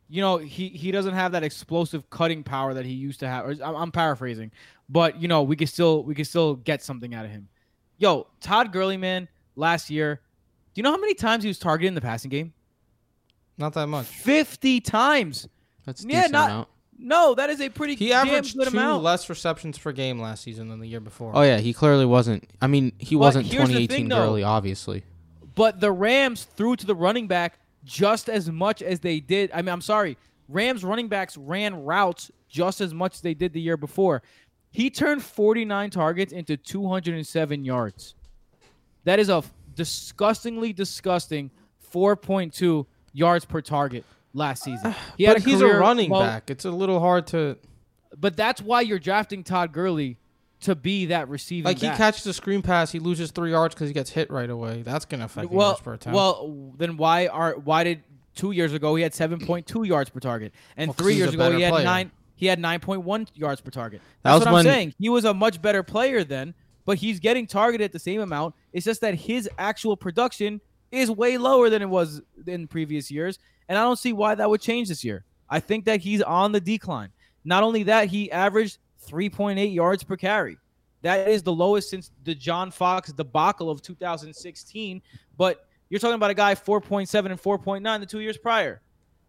you 0.09 0.21
know, 0.21 0.37
he 0.37 0.69
he 0.69 0.91
doesn't 0.91 1.13
have 1.13 1.31
that 1.33 1.43
explosive 1.43 2.09
cutting 2.09 2.43
power 2.43 2.73
that 2.73 2.85
he 2.85 2.93
used 2.93 3.19
to 3.21 3.27
have. 3.27 3.45
Or, 3.45 3.51
I'm, 3.63 3.75
I'm 3.75 3.91
paraphrasing, 3.91 4.51
but 4.89 5.21
you 5.21 5.27
know, 5.27 5.43
we 5.43 5.55
could 5.55 5.69
still 5.69 6.03
we 6.03 6.15
could 6.15 6.27
still 6.27 6.55
get 6.55 6.81
something 6.83 7.13
out 7.13 7.25
of 7.25 7.31
him. 7.31 7.47
Yo, 7.97 8.27
Todd 8.41 8.71
Gurley, 8.71 8.97
man, 8.97 9.27
last 9.55 9.89
year, 9.89 10.15
do 10.73 10.79
you 10.79 10.83
know 10.83 10.91
how 10.91 10.97
many 10.99 11.13
times 11.13 11.43
he 11.43 11.47
was 11.49 11.59
targeted 11.59 11.89
in 11.89 11.93
the 11.95 12.01
passing 12.01 12.29
game? 12.29 12.53
Not 13.57 13.73
that 13.73 13.87
much. 13.87 14.05
Fifty 14.07 14.79
times. 14.81 15.47
That's 15.85 16.03
Yeah, 16.05 16.17
decent 16.21 16.31
not- 16.33 16.49
amount. 16.49 16.67
No, 17.01 17.33
that 17.35 17.49
is 17.49 17.61
a 17.61 17.69
pretty 17.69 17.95
He 17.95 18.09
damn 18.09 18.27
averaged 18.27 18.55
two 18.55 18.61
amount. 18.67 19.03
less 19.03 19.29
receptions 19.29 19.77
per 19.77 19.93
game 19.93 20.19
last 20.19 20.43
season 20.43 20.67
than 20.67 20.81
the 20.81 20.87
year 20.87 20.99
before. 20.99 21.31
Oh 21.33 21.43
yeah, 21.43 21.57
he 21.57 21.71
clearly 21.71 22.05
wasn't. 22.05 22.49
I 22.61 22.67
mean, 22.67 22.91
he 22.97 23.15
But 23.15 23.19
wasn't 23.19 23.45
2018 23.49 23.87
thing, 23.87 24.09
though. 24.09 24.25
Gurley, 24.25 24.43
obviously. 24.43 25.03
But 25.55 25.79
the 25.79 25.93
Rams 25.93 26.43
threw 26.43 26.75
to 26.75 26.85
the 26.85 26.95
running 26.95 27.27
back 27.27 27.57
just 27.83 28.29
as 28.29 28.49
much 28.49 28.81
as 28.81 28.99
they 28.99 29.19
did. 29.19 29.51
I 29.53 29.61
mean, 29.61 29.69
I'm 29.69 29.81
sorry. 29.81 30.17
Rams 30.47 30.83
running 30.83 31.07
backs 31.07 31.37
ran 31.37 31.83
routes 31.83 32.31
just 32.47 32.81
as 32.81 32.93
much 32.93 33.15
as 33.15 33.21
they 33.21 33.33
did 33.33 33.53
the 33.53 33.61
year 33.61 33.77
before. 33.77 34.21
He 34.71 34.89
turned 34.89 35.23
49 35.23 35.89
targets 35.89 36.33
into 36.33 36.57
207 36.57 37.65
yards. 37.65 38.15
That 39.03 39.19
is 39.19 39.29
a 39.29 39.43
disgustingly 39.75 40.73
disgusting 40.73 41.51
4.2 41.93 42.85
yards 43.13 43.45
per 43.45 43.61
target 43.61 44.03
last 44.33 44.63
season. 44.63 44.87
Uh, 44.87 44.93
he 45.17 45.23
had 45.23 45.37
but 45.37 45.43
he's 45.43 45.61
a 45.61 45.67
running 45.67 46.09
low- 46.09 46.21
back. 46.21 46.49
It's 46.49 46.65
a 46.65 46.71
little 46.71 46.99
hard 46.99 47.27
to 47.27 47.57
But 48.17 48.35
that's 48.37 48.61
why 48.61 48.81
you're 48.81 48.99
drafting 48.99 49.43
Todd 49.43 49.71
Gurley 49.71 50.17
to 50.61 50.75
be 50.75 51.07
that 51.07 51.29
receiving 51.29 51.65
like. 51.65 51.79
He 51.79 51.87
catches 51.89 52.25
a 52.27 52.33
screen 52.33 52.61
pass, 52.61 52.91
he 52.91 52.99
loses 52.99 53.31
three 53.31 53.51
yards 53.51 53.73
because 53.73 53.87
he 53.87 53.93
gets 53.93 54.09
hit 54.09 54.29
right 54.29 54.49
away. 54.49 54.81
That's 54.81 55.05
gonna 55.05 55.25
affect 55.25 55.51
well, 55.51 55.69
yards 55.69 55.81
per 55.81 55.93
attempt. 55.93 56.15
well, 56.15 56.73
then 56.77 56.97
why 56.97 57.27
are 57.27 57.53
why 57.53 57.83
did 57.83 58.03
two 58.35 58.51
years 58.51 58.73
ago 58.73 58.95
he 58.95 59.03
had 59.03 59.13
seven 59.13 59.39
point 59.39 59.67
two 59.67 59.83
yards 59.83 60.09
per 60.09 60.19
target, 60.19 60.53
and 60.77 60.89
Well, 60.89 60.95
three 60.95 61.15
years 61.15 61.33
ago 61.33 61.51
he 61.51 61.61
had 61.61 61.71
player. 61.71 61.85
nine 61.85 62.11
he 62.35 62.45
had 62.45 62.59
nine 62.59 62.79
point 62.79 63.03
one 63.03 63.27
yards 63.33 63.61
per 63.61 63.71
target. 63.71 64.01
That 64.23 64.31
That's 64.31 64.45
was 64.45 64.53
what 64.53 64.59
I'm 64.59 64.65
saying. 64.65 64.93
He 64.97 65.09
was 65.09 65.25
a 65.25 65.33
much 65.33 65.61
better 65.61 65.83
player 65.83 66.23
then, 66.23 66.53
but 66.85 66.97
he's 66.97 67.19
getting 67.19 67.47
targeted 67.47 67.85
at 67.85 67.91
the 67.91 67.99
same 67.99 68.21
amount. 68.21 68.55
It's 68.73 68.85
just 68.85 69.01
that 69.01 69.15
his 69.15 69.49
actual 69.57 69.95
production 69.97 70.61
is 70.91 71.11
way 71.11 71.37
lower 71.37 71.69
than 71.69 71.81
it 71.81 71.89
was 71.89 72.21
in 72.47 72.67
previous 72.67 73.11
years, 73.11 73.39
and 73.67 73.77
I 73.77 73.83
don't 73.83 73.99
see 73.99 74.13
why 74.13 74.35
that 74.35 74.49
would 74.49 74.61
change 74.61 74.89
this 74.89 75.03
year. 75.03 75.23
I 75.49 75.59
think 75.59 75.85
that 75.85 76.01
he's 76.01 76.21
on 76.21 76.51
the 76.51 76.61
decline. 76.61 77.09
Not 77.43 77.63
only 77.63 77.83
that, 77.83 78.09
he 78.09 78.31
averaged 78.31 78.77
3.8 79.09 79.73
yards 79.73 80.03
per 80.03 80.15
carry. 80.15 80.57
That 81.01 81.29
is 81.29 81.43
the 81.43 81.53
lowest 81.53 81.89
since 81.89 82.11
the 82.23 82.35
John 82.35 82.71
Fox 82.71 83.11
debacle 83.11 83.69
of 83.69 83.81
2016. 83.81 85.01
But 85.37 85.65
you're 85.89 85.99
talking 85.99 86.15
about 86.15 86.31
a 86.31 86.35
guy 86.35 86.55
4.7 86.55 87.25
and 87.25 87.41
4.9 87.41 87.99
the 87.99 88.05
two 88.05 88.19
years 88.19 88.37
prior. 88.37 88.81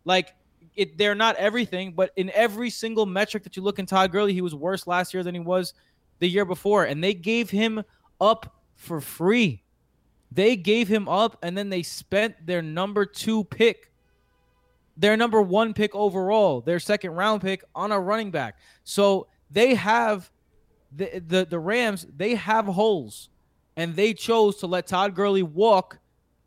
Like 0.04 0.34
it, 0.74 0.98
they're 0.98 1.14
not 1.14 1.36
everything, 1.36 1.92
but 1.92 2.12
in 2.16 2.30
every 2.30 2.70
single 2.70 3.06
metric 3.06 3.44
that 3.44 3.56
you 3.56 3.62
look 3.62 3.78
in 3.78 3.86
Todd 3.86 4.12
Gurley, 4.12 4.32
he 4.32 4.40
was 4.40 4.54
worse 4.54 4.86
last 4.86 5.14
year 5.14 5.22
than 5.22 5.34
he 5.34 5.40
was 5.40 5.74
the 6.18 6.28
year 6.28 6.44
before, 6.44 6.84
and 6.84 7.02
they 7.02 7.14
gave 7.14 7.50
him 7.50 7.82
up 8.20 8.62
for 8.76 9.00
free. 9.00 9.62
They 10.32 10.56
gave 10.56 10.86
him 10.86 11.08
up, 11.08 11.38
and 11.42 11.56
then 11.56 11.70
they 11.70 11.82
spent 11.82 12.46
their 12.46 12.62
number 12.62 13.04
two 13.04 13.44
pick, 13.44 13.90
their 14.96 15.16
number 15.16 15.42
one 15.42 15.74
pick 15.74 15.94
overall, 15.94 16.60
their 16.60 16.78
second 16.78 17.12
round 17.12 17.42
pick 17.42 17.64
on 17.74 17.90
a 17.90 17.98
running 17.98 18.30
back. 18.30 18.58
So 18.84 19.26
they 19.50 19.74
have 19.74 20.30
the 20.94 21.22
the, 21.26 21.44
the 21.44 21.58
Rams. 21.58 22.06
They 22.16 22.34
have 22.34 22.66
holes, 22.66 23.28
and 23.76 23.96
they 23.96 24.14
chose 24.14 24.56
to 24.58 24.66
let 24.66 24.86
Todd 24.86 25.14
Gurley 25.14 25.42
walk 25.42 25.98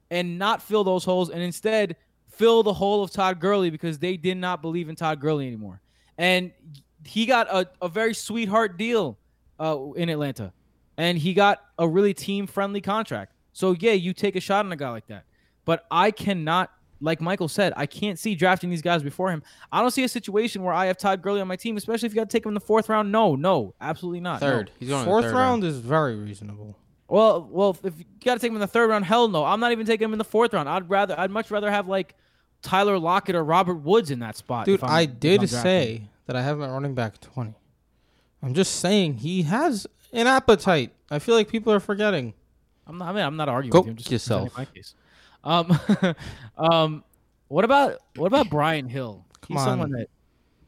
and 0.10 0.38
not 0.38 0.62
fill 0.62 0.83
those 0.83 1.03
holes, 1.03 1.29
and 1.29 1.41
instead 1.41 1.95
fill 2.27 2.63
the 2.63 2.74
hole 2.74 3.03
of 3.03 3.12
Todd 3.12 3.39
Gurley 3.39 3.69
because 3.69 4.00
they 4.00 4.17
did 4.17 4.38
not 4.38 4.62
believe 4.62 4.89
in 4.89 4.95
Todd 4.95 5.19
Gurley 5.19 5.48
anymore. 5.48 5.81
And 6.17 6.51
he 7.05 7.25
got 7.25 7.48
a, 7.48 7.69
a 7.81 7.89
very 7.89 8.13
sweetheart 8.13 8.77
deal 8.77 9.17
uh, 9.60 9.77
in 9.95 10.10
Atlanta, 10.10 10.53
and 10.98 11.17
he 11.17 11.33
got 11.33 11.63
a 11.77 11.88
really 11.88 12.13
team 12.13 12.48
friendly 12.48 12.81
contract. 12.81 13.33
So 13.53 13.75
yeah, 13.79 13.93
you 13.93 14.13
take 14.13 14.36
a 14.36 14.39
shot 14.39 14.65
on 14.65 14.72
a 14.72 14.75
guy 14.75 14.89
like 14.89 15.07
that, 15.07 15.25
but 15.65 15.86
I 15.91 16.12
cannot. 16.12 16.72
Like 17.03 17.19
Michael 17.19 17.50
said, 17.50 17.74
I 17.75 17.86
can't 17.86 18.17
see 18.17 18.33
drafting 18.33 18.69
these 18.69 18.81
guys 18.81 19.03
before 19.03 19.29
him. 19.29 19.43
I 19.72 19.81
don't 19.81 19.91
see 19.91 20.03
a 20.03 20.07
situation 20.07 20.63
where 20.63 20.74
I 20.74 20.86
have 20.86 20.98
Todd 20.98 21.22
Gurley 21.22 21.41
on 21.41 21.48
my 21.50 21.57
team, 21.57 21.75
especially 21.75 22.07
if 22.07 22.13
you 22.13 22.15
got 22.15 22.29
to 22.29 22.36
take 22.38 22.45
him 22.45 22.50
in 22.51 22.53
the 22.53 22.60
fourth 22.62 22.88
round. 22.88 23.12
No, 23.12 23.36
no, 23.36 23.75
absolutely 23.81 24.22
not. 24.22 24.39
no. 24.41 24.48
Third. 24.48 24.72
He's 24.79 24.88
going 24.89 25.03
Fourth 25.05 25.25
third 25.25 25.33
round 25.33 25.63
is 25.65 25.77
very 25.79 26.15
reasonable. 26.15 26.77
Well, 27.10 27.48
well, 27.51 27.77
if 27.83 28.00
you 28.00 28.05
got 28.24 28.36
to 28.36 28.39
take 28.39 28.50
him 28.50 28.55
in 28.55 28.62
the 28.62 28.67
third 28.67 28.89
round, 28.89 29.03
hell 29.05 29.27
no. 29.27 29.43
I'm 29.43 29.60
not 29.60 29.72
even 29.74 29.86
taking 29.86 30.05
him 30.05 30.13
in 30.13 30.17
the 30.17 30.24
fourth 30.24 30.53
round. 30.53 30.69
I'd 30.69 30.89
rather, 30.89 31.19
I'd 31.19 31.29
much 31.29 31.51
rather 31.51 31.69
have 31.69 31.88
like 31.89 32.15
Tyler 32.62 32.98
Lockett 32.98 33.36
or 33.36 33.43
Robert 33.43 33.75
Woods 33.75 34.10
in 34.10 34.19
that 34.19 34.38
spot. 34.38 34.65
Dude, 34.65 34.81
I'm- 34.81 34.91
I 34.91 35.01
if 35.01 35.19
did 35.19 35.50
say 35.50 36.03
that 36.27 36.36
I 36.38 36.41
have 36.41 36.57
my 36.57 36.69
running 36.69 36.95
back 36.95 37.19
20. 37.19 37.53
I'm 38.41 38.53
just 38.53 38.75
saying 38.79 39.15
he 39.15 39.43
has 39.43 39.86
an 40.13 40.27
appetite. 40.27 40.93
I 41.12 41.19
feel 41.19 41.36
like 41.36 41.50
people 41.50 41.74
are 41.74 41.79
forgetting. 41.81 42.33
I'm 42.88 42.98
not. 42.98 43.10
I 43.10 43.13
mean, 43.13 43.24
I'm 43.24 43.36
not 43.38 43.50
arguing 43.50 43.72
Go 43.72 43.79
with 43.79 43.88
you. 43.88 43.91
I'm 43.91 43.98
just 43.98 44.12
yourself. 44.12 44.57
my 44.57 44.65
case. 44.65 44.95
Um, 45.43 45.79
um, 46.57 47.03
what 47.47 47.65
about 47.65 48.00
what 48.15 48.27
about 48.27 48.50
Brian 48.50 48.88
Hill? 48.88 49.25
Come 49.41 49.57
He's 49.57 49.62
on. 49.62 49.65
someone 49.71 49.91
that 49.91 50.07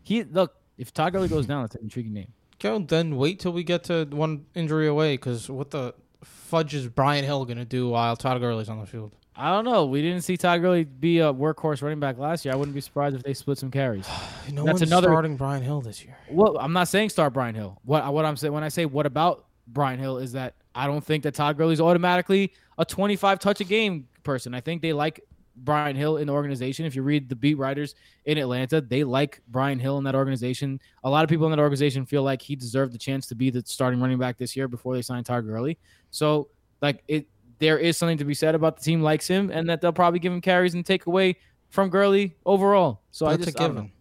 he 0.04 0.24
look. 0.24 0.56
If 0.78 0.94
Todd 0.94 1.14
Gurley 1.14 1.30
goes 1.30 1.46
down, 1.46 1.64
that's 1.64 1.76
an 1.76 1.82
intriguing 1.84 2.14
name. 2.14 2.34
Go 2.60 2.80
then 2.80 3.16
wait 3.16 3.40
till 3.40 3.54
we 3.54 3.64
get 3.64 3.86
to 3.86 4.06
one 4.06 4.46
injury 4.56 4.88
away 4.88 5.14
because 5.14 5.50
what 5.50 5.72
the 5.72 5.94
fudge 6.24 6.74
is 6.74 6.88
Brian 6.88 7.24
Hill 7.24 7.46
gonna 7.46 7.66
do 7.66 7.90
while 7.90 8.16
Todd 8.16 8.40
Gurley's 8.42 8.70
on 8.70 8.80
the 8.80 8.86
field? 8.86 9.16
I 9.38 9.52
don't 9.52 9.66
know. 9.66 9.86
We 9.86 10.02
didn't 10.02 10.22
see 10.22 10.38
Todd 10.38 10.62
Gurley 10.62 10.86
be 10.86 11.20
a 11.20 11.34
workhorse 11.34 11.82
running 11.82 12.00
back 12.00 12.18
last 12.18 12.46
year. 12.46 12.54
I 12.54 12.58
wouldn't 12.58 12.74
be 12.74 12.80
surprised 12.80 13.16
if 13.18 13.24
they 13.24 13.34
split 13.34 13.58
some 13.58 13.72
carries. 13.72 14.08
No 14.52 14.64
That's 14.64 14.80
one's 14.82 14.92
another- 14.92 15.08
starting 15.08 15.38
Brian 15.38 15.64
Hill 15.64 15.82
this 15.82 16.04
year. 16.06 16.16
Well, 16.30 16.58
I'm 16.60 16.72
not 16.72 16.88
saying 16.88 17.10
start 17.10 17.34
Brian 17.34 17.56
Hill. 17.56 17.80
What 17.84 18.14
what 18.14 18.26
I'm 18.26 18.38
saying 18.38 18.54
when 18.54 18.64
I 18.64 18.70
say 18.70 18.86
what 18.86 19.06
about 19.08 19.46
Brian 19.68 20.00
Hill 20.00 20.20
is 20.20 20.34
that 20.34 20.54
I 20.76 20.88
don't 20.88 21.04
think 21.04 21.24
that 21.24 21.34
Todd 21.34 21.58
Gurley's 21.58 21.82
automatically 21.82 22.54
a 22.78 22.86
25 22.86 23.40
touch 23.40 23.62
a 23.62 23.64
game 23.64 24.08
person. 24.24 24.54
I 24.54 24.60
think 24.60 24.82
they 24.82 24.94
like 24.94 25.22
Brian 25.56 25.96
Hill 25.96 26.18
in 26.18 26.28
the 26.28 26.34
organization. 26.34 26.86
If 26.86 26.96
you 26.96 27.02
read 27.02 27.30
the 27.30 27.36
beat 27.36 27.58
writers 27.58 27.96
in 28.26 28.38
Atlanta, 28.38 28.82
they 28.82 29.04
like 29.04 29.42
Brian 29.48 29.80
Hill 29.80 29.98
in 29.98 30.04
that 30.04 30.16
organization. 30.16 30.82
A 31.04 31.10
lot 31.10 31.24
of 31.24 31.30
people 31.30 31.46
in 31.46 31.52
that 31.52 31.62
organization 31.62 32.06
feel 32.06 32.24
like 32.24 32.42
he 32.42 32.56
deserved 32.56 32.94
the 32.94 32.98
chance 32.98 33.26
to 33.28 33.36
be 33.36 33.50
the 33.50 33.64
starting 33.66 34.02
running 34.02 34.18
back 34.18 34.38
this 34.38 34.56
year 34.56 34.68
before 34.68 34.94
they 34.96 35.02
signed 35.02 35.26
Todd 35.26 35.46
Gurley. 35.46 35.78
So 36.12 36.50
like 36.82 37.04
it 37.08 37.28
there 37.60 37.78
is 37.78 37.98
something 37.98 38.18
to 38.18 38.26
be 38.26 38.34
said 38.34 38.54
about 38.54 38.76
the 38.78 38.84
team 38.84 39.02
likes 39.02 39.28
him 39.28 39.50
and 39.50 39.70
that 39.70 39.80
they'll 39.80 39.94
probably 39.94 40.20
give 40.20 40.34
him 40.34 40.42
carries 40.42 40.74
and 40.74 40.86
take 40.86 41.06
away 41.06 41.38
from 41.70 41.90
Gurley 41.90 42.36
overall. 42.46 43.02
So 43.12 43.26
I 43.26 43.38
That's 43.38 43.46
just 43.46 43.60
a 43.60 43.64
I 43.64 43.68
don't 43.68 43.92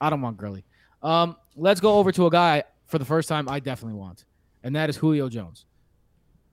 I 0.00 0.10
don't 0.10 0.20
want 0.20 0.36
Gurley. 0.36 0.64
Um, 1.02 1.36
let's 1.54 1.80
go 1.80 1.94
over 1.94 2.10
to 2.12 2.26
a 2.26 2.30
guy 2.30 2.64
for 2.86 2.98
the 2.98 3.04
first 3.04 3.28
time 3.28 3.48
I 3.48 3.60
definitely 3.60 3.98
want, 3.98 4.24
and 4.64 4.74
that 4.74 4.90
is 4.90 4.96
Julio 4.96 5.28
Jones. 5.28 5.64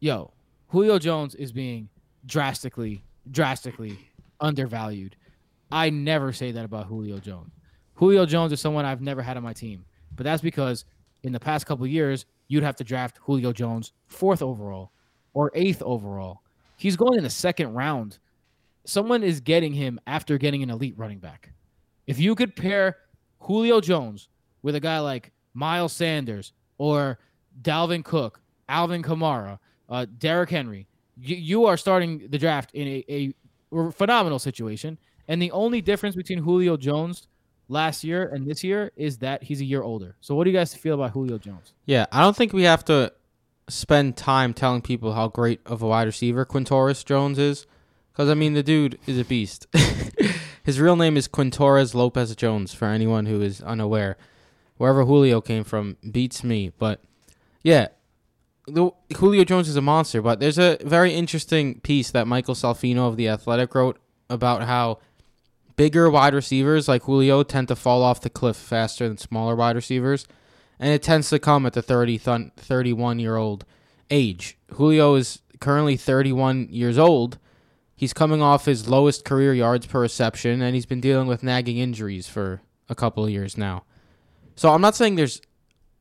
Yo, 0.05 0.31
Julio 0.67 0.99
Jones 0.99 1.33
is 1.33 1.51
being 1.51 1.89
drastically, 2.27 3.03
drastically 3.31 3.97
undervalued. 4.39 5.15
I 5.71 5.89
never 5.89 6.31
say 6.31 6.51
that 6.51 6.63
about 6.63 6.85
Julio 6.85 7.17
Jones. 7.17 7.49
Julio 7.95 8.27
Jones 8.27 8.53
is 8.53 8.61
someone 8.61 8.85
I've 8.85 9.01
never 9.01 9.23
had 9.23 9.35
on 9.35 9.41
my 9.41 9.53
team, 9.53 9.83
but 10.15 10.23
that's 10.23 10.43
because 10.43 10.85
in 11.23 11.31
the 11.31 11.39
past 11.39 11.65
couple 11.65 11.87
years, 11.87 12.27
you'd 12.49 12.61
have 12.61 12.75
to 12.75 12.83
draft 12.83 13.17
Julio 13.19 13.51
Jones 13.51 13.93
fourth 14.05 14.43
overall 14.43 14.91
or 15.33 15.49
eighth 15.55 15.81
overall. 15.81 16.43
He's 16.77 16.95
going 16.95 17.17
in 17.17 17.23
the 17.23 17.29
second 17.31 17.73
round. 17.73 18.19
Someone 18.85 19.23
is 19.23 19.39
getting 19.39 19.73
him 19.73 19.99
after 20.05 20.37
getting 20.37 20.61
an 20.61 20.69
elite 20.69 20.93
running 20.99 21.17
back. 21.17 21.51
If 22.05 22.19
you 22.19 22.35
could 22.35 22.55
pair 22.55 22.97
Julio 23.39 23.81
Jones 23.81 24.29
with 24.61 24.75
a 24.75 24.79
guy 24.79 24.99
like 24.99 25.31
Miles 25.55 25.93
Sanders 25.93 26.53
or 26.77 27.17
Dalvin 27.63 28.05
Cook, 28.05 28.39
Alvin 28.69 29.01
Kamara, 29.01 29.57
uh, 29.89 30.05
Derrick 30.17 30.49
Henry, 30.49 30.87
you, 31.17 31.35
you 31.35 31.65
are 31.65 31.77
starting 31.77 32.27
the 32.29 32.37
draft 32.37 32.71
in 32.73 32.87
a, 32.87 33.33
a 33.73 33.91
phenomenal 33.91 34.39
situation. 34.39 34.97
And 35.27 35.41
the 35.41 35.51
only 35.51 35.81
difference 35.81 36.15
between 36.15 36.39
Julio 36.39 36.77
Jones 36.77 37.27
last 37.67 38.03
year 38.03 38.27
and 38.27 38.47
this 38.47 38.63
year 38.63 38.91
is 38.95 39.17
that 39.19 39.43
he's 39.43 39.61
a 39.61 39.65
year 39.65 39.81
older. 39.81 40.15
So, 40.21 40.35
what 40.35 40.43
do 40.43 40.51
you 40.51 40.55
guys 40.57 40.73
feel 40.73 40.95
about 40.95 41.11
Julio 41.11 41.37
Jones? 41.37 41.73
Yeah, 41.85 42.05
I 42.11 42.21
don't 42.21 42.35
think 42.35 42.53
we 42.53 42.63
have 42.63 42.85
to 42.85 43.11
spend 43.67 44.15
time 44.15 44.53
telling 44.53 44.81
people 44.81 45.13
how 45.13 45.27
great 45.27 45.59
of 45.65 45.81
a 45.81 45.87
wide 45.87 46.03
receiver 46.05 46.45
Quintorris 46.45 47.03
Jones 47.03 47.39
is, 47.39 47.65
because 48.11 48.29
I 48.29 48.35
mean 48.35 48.53
the 48.53 48.63
dude 48.63 48.99
is 49.07 49.17
a 49.17 49.25
beast. 49.25 49.67
His 50.63 50.79
real 50.79 50.95
name 50.95 51.17
is 51.17 51.27
Quintorris 51.27 51.93
Lopez 51.93 52.35
Jones. 52.35 52.73
For 52.73 52.85
anyone 52.85 53.25
who 53.25 53.41
is 53.41 53.61
unaware, 53.61 54.17
wherever 54.77 55.05
Julio 55.05 55.41
came 55.41 55.63
from 55.63 55.97
beats 56.11 56.43
me. 56.43 56.71
But 56.77 57.01
yeah, 57.63 57.87
the, 58.67 58.91
Julio 59.15 59.43
Jones 59.43 59.69
is 59.69 59.75
a 59.75 59.81
monster. 59.81 60.21
But 60.21 60.39
there's 60.39 60.59
a 60.59 60.77
very 60.81 61.13
interesting 61.13 61.79
piece 61.81 62.11
that 62.11 62.27
Michael 62.27 62.55
Salfino 62.55 63.07
of 63.07 63.17
the 63.17 63.29
Athletic 63.29 63.75
wrote 63.75 63.99
about 64.29 64.63
how 64.63 64.99
bigger 65.75 66.09
wide 66.09 66.33
receivers 66.33 66.87
like 66.87 67.03
Julio 67.03 67.43
tend 67.43 67.67
to 67.67 67.75
fall 67.75 68.01
off 68.01 68.21
the 68.21 68.29
cliff 68.29 68.55
faster 68.55 69.07
than 69.07 69.17
smaller 69.17 69.55
wide 69.55 69.75
receivers 69.75 70.25
and 70.79 70.91
it 70.91 71.03
tends 71.03 71.29
to 71.29 71.39
come 71.39 71.65
at 71.65 71.73
the 71.73 71.81
30 71.81 72.17
thun- 72.17 72.51
31 72.57 73.19
year 73.19 73.35
old 73.35 73.65
age. 74.09 74.57
Julio 74.71 75.15
is 75.15 75.39
currently 75.59 75.97
31 75.97 76.67
years 76.69 76.97
old. 76.97 77.37
He's 77.95 78.13
coming 78.13 78.41
off 78.41 78.65
his 78.65 78.89
lowest 78.89 79.23
career 79.23 79.53
yards 79.53 79.85
per 79.85 80.01
reception 80.01 80.61
and 80.61 80.75
he's 80.75 80.85
been 80.85 81.01
dealing 81.01 81.27
with 81.27 81.43
nagging 81.43 81.77
injuries 81.77 82.27
for 82.27 82.61
a 82.89 82.95
couple 82.95 83.23
of 83.23 83.31
years 83.31 83.57
now. 83.57 83.83
So 84.55 84.71
I'm 84.71 84.81
not 84.81 84.95
saying 84.95 85.15
there's 85.15 85.41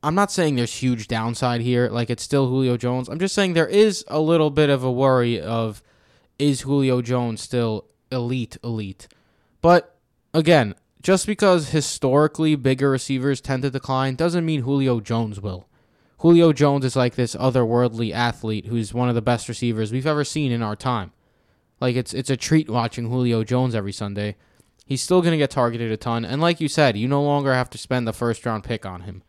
I'm 0.04 0.14
not 0.14 0.30
saying 0.30 0.56
there's 0.56 0.74
huge 0.74 1.08
downside 1.08 1.62
here 1.62 1.88
like 1.88 2.10
it's 2.10 2.22
still 2.22 2.48
Julio 2.48 2.76
Jones. 2.76 3.08
I'm 3.08 3.18
just 3.18 3.34
saying 3.34 3.54
there 3.54 3.66
is 3.66 4.04
a 4.06 4.20
little 4.20 4.50
bit 4.50 4.68
of 4.68 4.84
a 4.84 4.92
worry 4.92 5.40
of 5.40 5.82
is 6.38 6.60
Julio 6.60 7.00
Jones 7.00 7.40
still 7.40 7.86
elite 8.12 8.58
elite. 8.62 9.08
But 9.62 9.96
again, 10.34 10.74
just 11.00 11.26
because 11.26 11.70
historically 11.70 12.54
bigger 12.54 12.90
receivers 12.90 13.40
tend 13.40 13.62
to 13.62 13.70
decline 13.70 14.14
doesn't 14.14 14.44
mean 14.44 14.60
Julio 14.60 15.00
Jones 15.00 15.40
will. 15.40 15.68
Julio 16.18 16.52
Jones 16.52 16.84
is 16.84 16.96
like 16.96 17.14
this 17.14 17.34
otherworldly 17.36 18.12
athlete 18.12 18.66
who's 18.66 18.92
one 18.92 19.08
of 19.08 19.14
the 19.14 19.22
best 19.22 19.48
receivers 19.48 19.90
we've 19.90 20.06
ever 20.06 20.24
seen 20.24 20.52
in 20.52 20.62
our 20.62 20.76
time. 20.76 21.12
Like 21.80 21.96
it's 21.96 22.12
it's 22.12 22.30
a 22.30 22.36
treat 22.36 22.68
watching 22.68 23.08
Julio 23.08 23.42
Jones 23.42 23.74
every 23.74 23.92
Sunday. 23.92 24.36
He's 24.84 25.02
still 25.02 25.22
going 25.22 25.32
to 25.32 25.38
get 25.38 25.50
targeted 25.50 25.90
a 25.90 25.96
ton 25.96 26.26
and 26.26 26.42
like 26.42 26.60
you 26.60 26.68
said, 26.68 26.98
you 26.98 27.08
no 27.08 27.22
longer 27.22 27.54
have 27.54 27.70
to 27.70 27.78
spend 27.78 28.06
the 28.06 28.12
first 28.12 28.44
round 28.44 28.64
pick 28.64 28.84
on 28.84 29.02
him. 29.02 29.22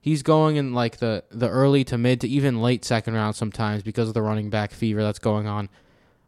He's 0.00 0.22
going 0.22 0.56
in 0.56 0.72
like 0.72 0.96
the 0.96 1.24
the 1.30 1.48
early 1.48 1.84
to 1.84 1.98
mid 1.98 2.20
to 2.22 2.28
even 2.28 2.62
late 2.62 2.84
second 2.84 3.14
round 3.14 3.36
sometimes 3.36 3.82
because 3.82 4.08
of 4.08 4.14
the 4.14 4.22
running 4.22 4.48
back 4.48 4.72
fever 4.72 5.02
that's 5.02 5.18
going 5.18 5.46
on. 5.46 5.68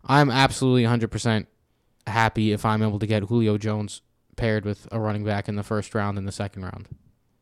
I'm 0.04 0.30
absolutely 0.30 0.82
100% 0.82 1.46
happy 2.06 2.52
if 2.52 2.64
I'm 2.64 2.82
able 2.82 2.98
to 2.98 3.06
get 3.06 3.24
Julio 3.24 3.56
Jones 3.56 4.02
paired 4.36 4.64
with 4.64 4.88
a 4.90 4.98
running 4.98 5.24
back 5.24 5.48
in 5.48 5.56
the 5.56 5.62
first 5.62 5.94
round 5.94 6.18
and 6.18 6.26
the 6.26 6.32
second 6.32 6.64
round. 6.64 6.88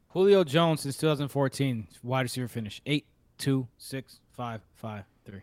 Julio 0.09 0.45
Jones 0.45 0.83
since 0.83 0.97
2014, 0.99 1.89
wide 2.03 2.23
receiver 2.23 2.49
finish 2.49 2.83
eight, 2.85 3.07
two, 3.39 3.67
six, 3.79 4.21
five, 4.33 4.61
five, 4.75 5.05
three. 5.25 5.43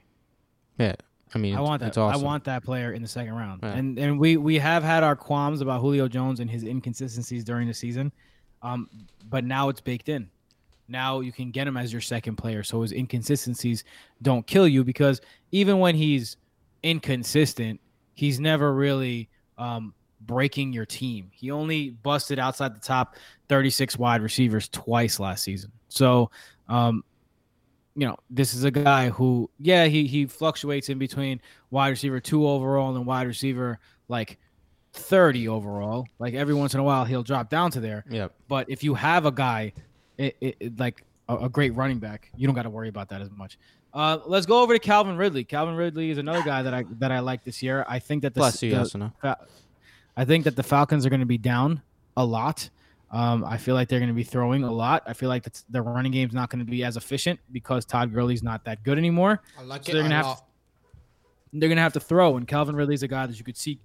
Yeah, 0.77 0.95
I 1.33 1.37
mean, 1.37 1.55
I 1.55 1.61
want 1.61 1.81
that. 1.81 1.97
Awesome. 1.97 2.21
I 2.21 2.23
want 2.23 2.43
that 2.45 2.63
player 2.63 2.93
in 2.93 3.01
the 3.01 3.07
second 3.07 3.33
round. 3.33 3.61
Yeah. 3.63 3.73
And 3.73 3.97
and 3.97 4.19
we 4.19 4.37
we 4.37 4.59
have 4.59 4.83
had 4.83 5.03
our 5.03 5.15
qualms 5.15 5.61
about 5.61 5.81
Julio 5.81 6.07
Jones 6.07 6.39
and 6.39 6.49
his 6.49 6.63
inconsistencies 6.63 7.43
during 7.43 7.67
the 7.67 7.73
season, 7.73 8.11
um, 8.61 8.89
but 9.27 9.43
now 9.43 9.69
it's 9.69 9.81
baked 9.81 10.09
in. 10.09 10.29
Now 10.87 11.19
you 11.19 11.31
can 11.31 11.51
get 11.51 11.67
him 11.67 11.77
as 11.77 11.91
your 11.91 12.01
second 12.01 12.35
player, 12.37 12.63
so 12.63 12.81
his 12.81 12.91
inconsistencies 12.91 13.83
don't 14.21 14.45
kill 14.45 14.67
you 14.67 14.83
because 14.83 15.21
even 15.51 15.79
when 15.79 15.95
he's 15.95 16.37
inconsistent, 16.83 17.79
he's 18.13 18.39
never 18.39 18.73
really 18.73 19.29
um, 19.57 19.93
breaking 20.21 20.73
your 20.73 20.85
team. 20.85 21.29
He 21.33 21.51
only 21.51 21.91
busted 21.91 22.39
outside 22.39 22.75
the 22.75 22.79
top 22.79 23.15
36 23.49 23.97
wide 23.97 24.21
receivers 24.21 24.69
twice 24.69 25.19
last 25.19 25.43
season. 25.43 25.71
So, 25.89 26.31
um, 26.67 27.03
you 27.95 28.07
know, 28.07 28.17
this 28.29 28.53
is 28.53 28.63
a 28.63 28.71
guy 28.71 29.09
who, 29.09 29.49
yeah, 29.59 29.85
he 29.85 30.05
he 30.05 30.27
fluctuates 30.27 30.89
in 30.89 30.99
between 30.99 31.41
wide 31.71 31.89
receiver 31.89 32.19
two 32.19 32.47
overall 32.47 32.95
and 32.95 33.05
wide 33.05 33.25
receiver 33.25 33.79
like 34.07 34.37
30 34.93 35.47
overall. 35.47 36.05
Like 36.19 36.33
every 36.33 36.53
once 36.53 36.73
in 36.73 36.79
a 36.79 36.83
while, 36.83 37.05
he'll 37.05 37.23
drop 37.23 37.49
down 37.49 37.71
to 37.71 37.79
there. 37.79 38.05
Yep. 38.09 38.33
But 38.47 38.69
if 38.69 38.83
you 38.83 38.93
have 38.93 39.25
a 39.25 39.31
guy, 39.31 39.73
it, 40.17 40.35
it, 40.41 40.55
it- 40.59 40.79
like 40.79 41.03
a, 41.29 41.35
a 41.37 41.49
great 41.49 41.75
running 41.75 41.99
back, 41.99 42.29
you 42.37 42.47
don't 42.47 42.55
got 42.55 42.63
to 42.63 42.69
worry 42.69 42.89
about 42.89 43.09
that 43.09 43.21
as 43.21 43.29
much. 43.31 43.57
Uh, 43.93 44.19
let's 44.25 44.45
go 44.45 44.61
over 44.61 44.73
to 44.73 44.79
Calvin 44.79 45.17
Ridley. 45.17 45.43
Calvin 45.43 45.75
Ridley 45.75 46.09
is 46.11 46.17
another 46.17 46.43
guy 46.43 46.61
that 46.61 46.73
I 46.73 46.85
that 46.99 47.11
I 47.11 47.19
like 47.19 47.43
this 47.43 47.63
year. 47.63 47.85
I 47.87 47.99
think 47.99 48.21
that 48.23 48.33
the, 48.33 48.39
Bless 48.39 48.61
you, 48.61 48.69
the- 48.71 48.75
yes 48.77 48.95
or 48.95 48.99
no? 48.99 49.13
I 50.15 50.25
think 50.25 50.45
that 50.45 50.55
the 50.55 50.63
Falcons 50.63 51.05
are 51.05 51.09
going 51.09 51.19
to 51.19 51.25
be 51.27 51.37
down 51.37 51.81
a 52.15 52.25
lot. 52.25 52.69
Um, 53.11 53.45
I 53.45 53.57
feel 53.57 53.75
like 53.75 53.87
they're 53.87 53.99
going 53.99 54.09
to 54.09 54.15
be 54.15 54.23
throwing 54.23 54.63
a 54.63 54.71
lot. 54.71 55.03
I 55.05 55.13
feel 55.13 55.29
like 55.29 55.43
that's, 55.43 55.63
the 55.69 55.81
running 55.81 56.11
game's 56.11 56.33
not 56.33 56.49
going 56.49 56.59
to 56.65 56.69
be 56.69 56.83
as 56.83 56.97
efficient 56.97 57.39
because 57.53 57.85
Todd 57.85 58.13
Gurley's 58.13 58.43
not 58.43 58.65
that 58.65 58.83
good 58.83 58.97
anymore. 58.97 59.41
I 59.57 59.61
like 59.63 59.85
So 59.85 59.93
they're 59.93 60.01
gonna 60.01 60.15
have 60.15 60.41
They're 61.53 61.69
going 61.69 61.77
to 61.77 61.81
have 61.83 61.93
to 61.93 61.99
throw, 62.01 62.35
and 62.37 62.47
Calvin 62.47 62.75
Ridley's 62.75 63.03
a 63.03 63.07
guy 63.07 63.25
that 63.25 63.37
you 63.37 63.45
could 63.45 63.55
see 63.57 63.79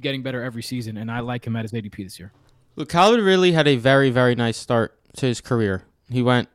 getting 0.00 0.22
better 0.22 0.42
every 0.42 0.62
season, 0.62 0.96
and 0.96 1.10
I 1.10 1.20
like 1.20 1.46
him 1.46 1.56
at 1.56 1.62
his 1.62 1.72
ADP 1.72 1.96
this 2.04 2.18
year. 2.18 2.32
Look, 2.76 2.88
Calvin 2.88 3.22
Ridley 3.22 3.52
had 3.52 3.68
a 3.68 3.76
very, 3.76 4.10
very 4.10 4.34
nice 4.34 4.56
start 4.56 4.98
to 5.16 5.26
his 5.26 5.40
career. 5.40 5.84
He 6.10 6.22
went 6.22 6.48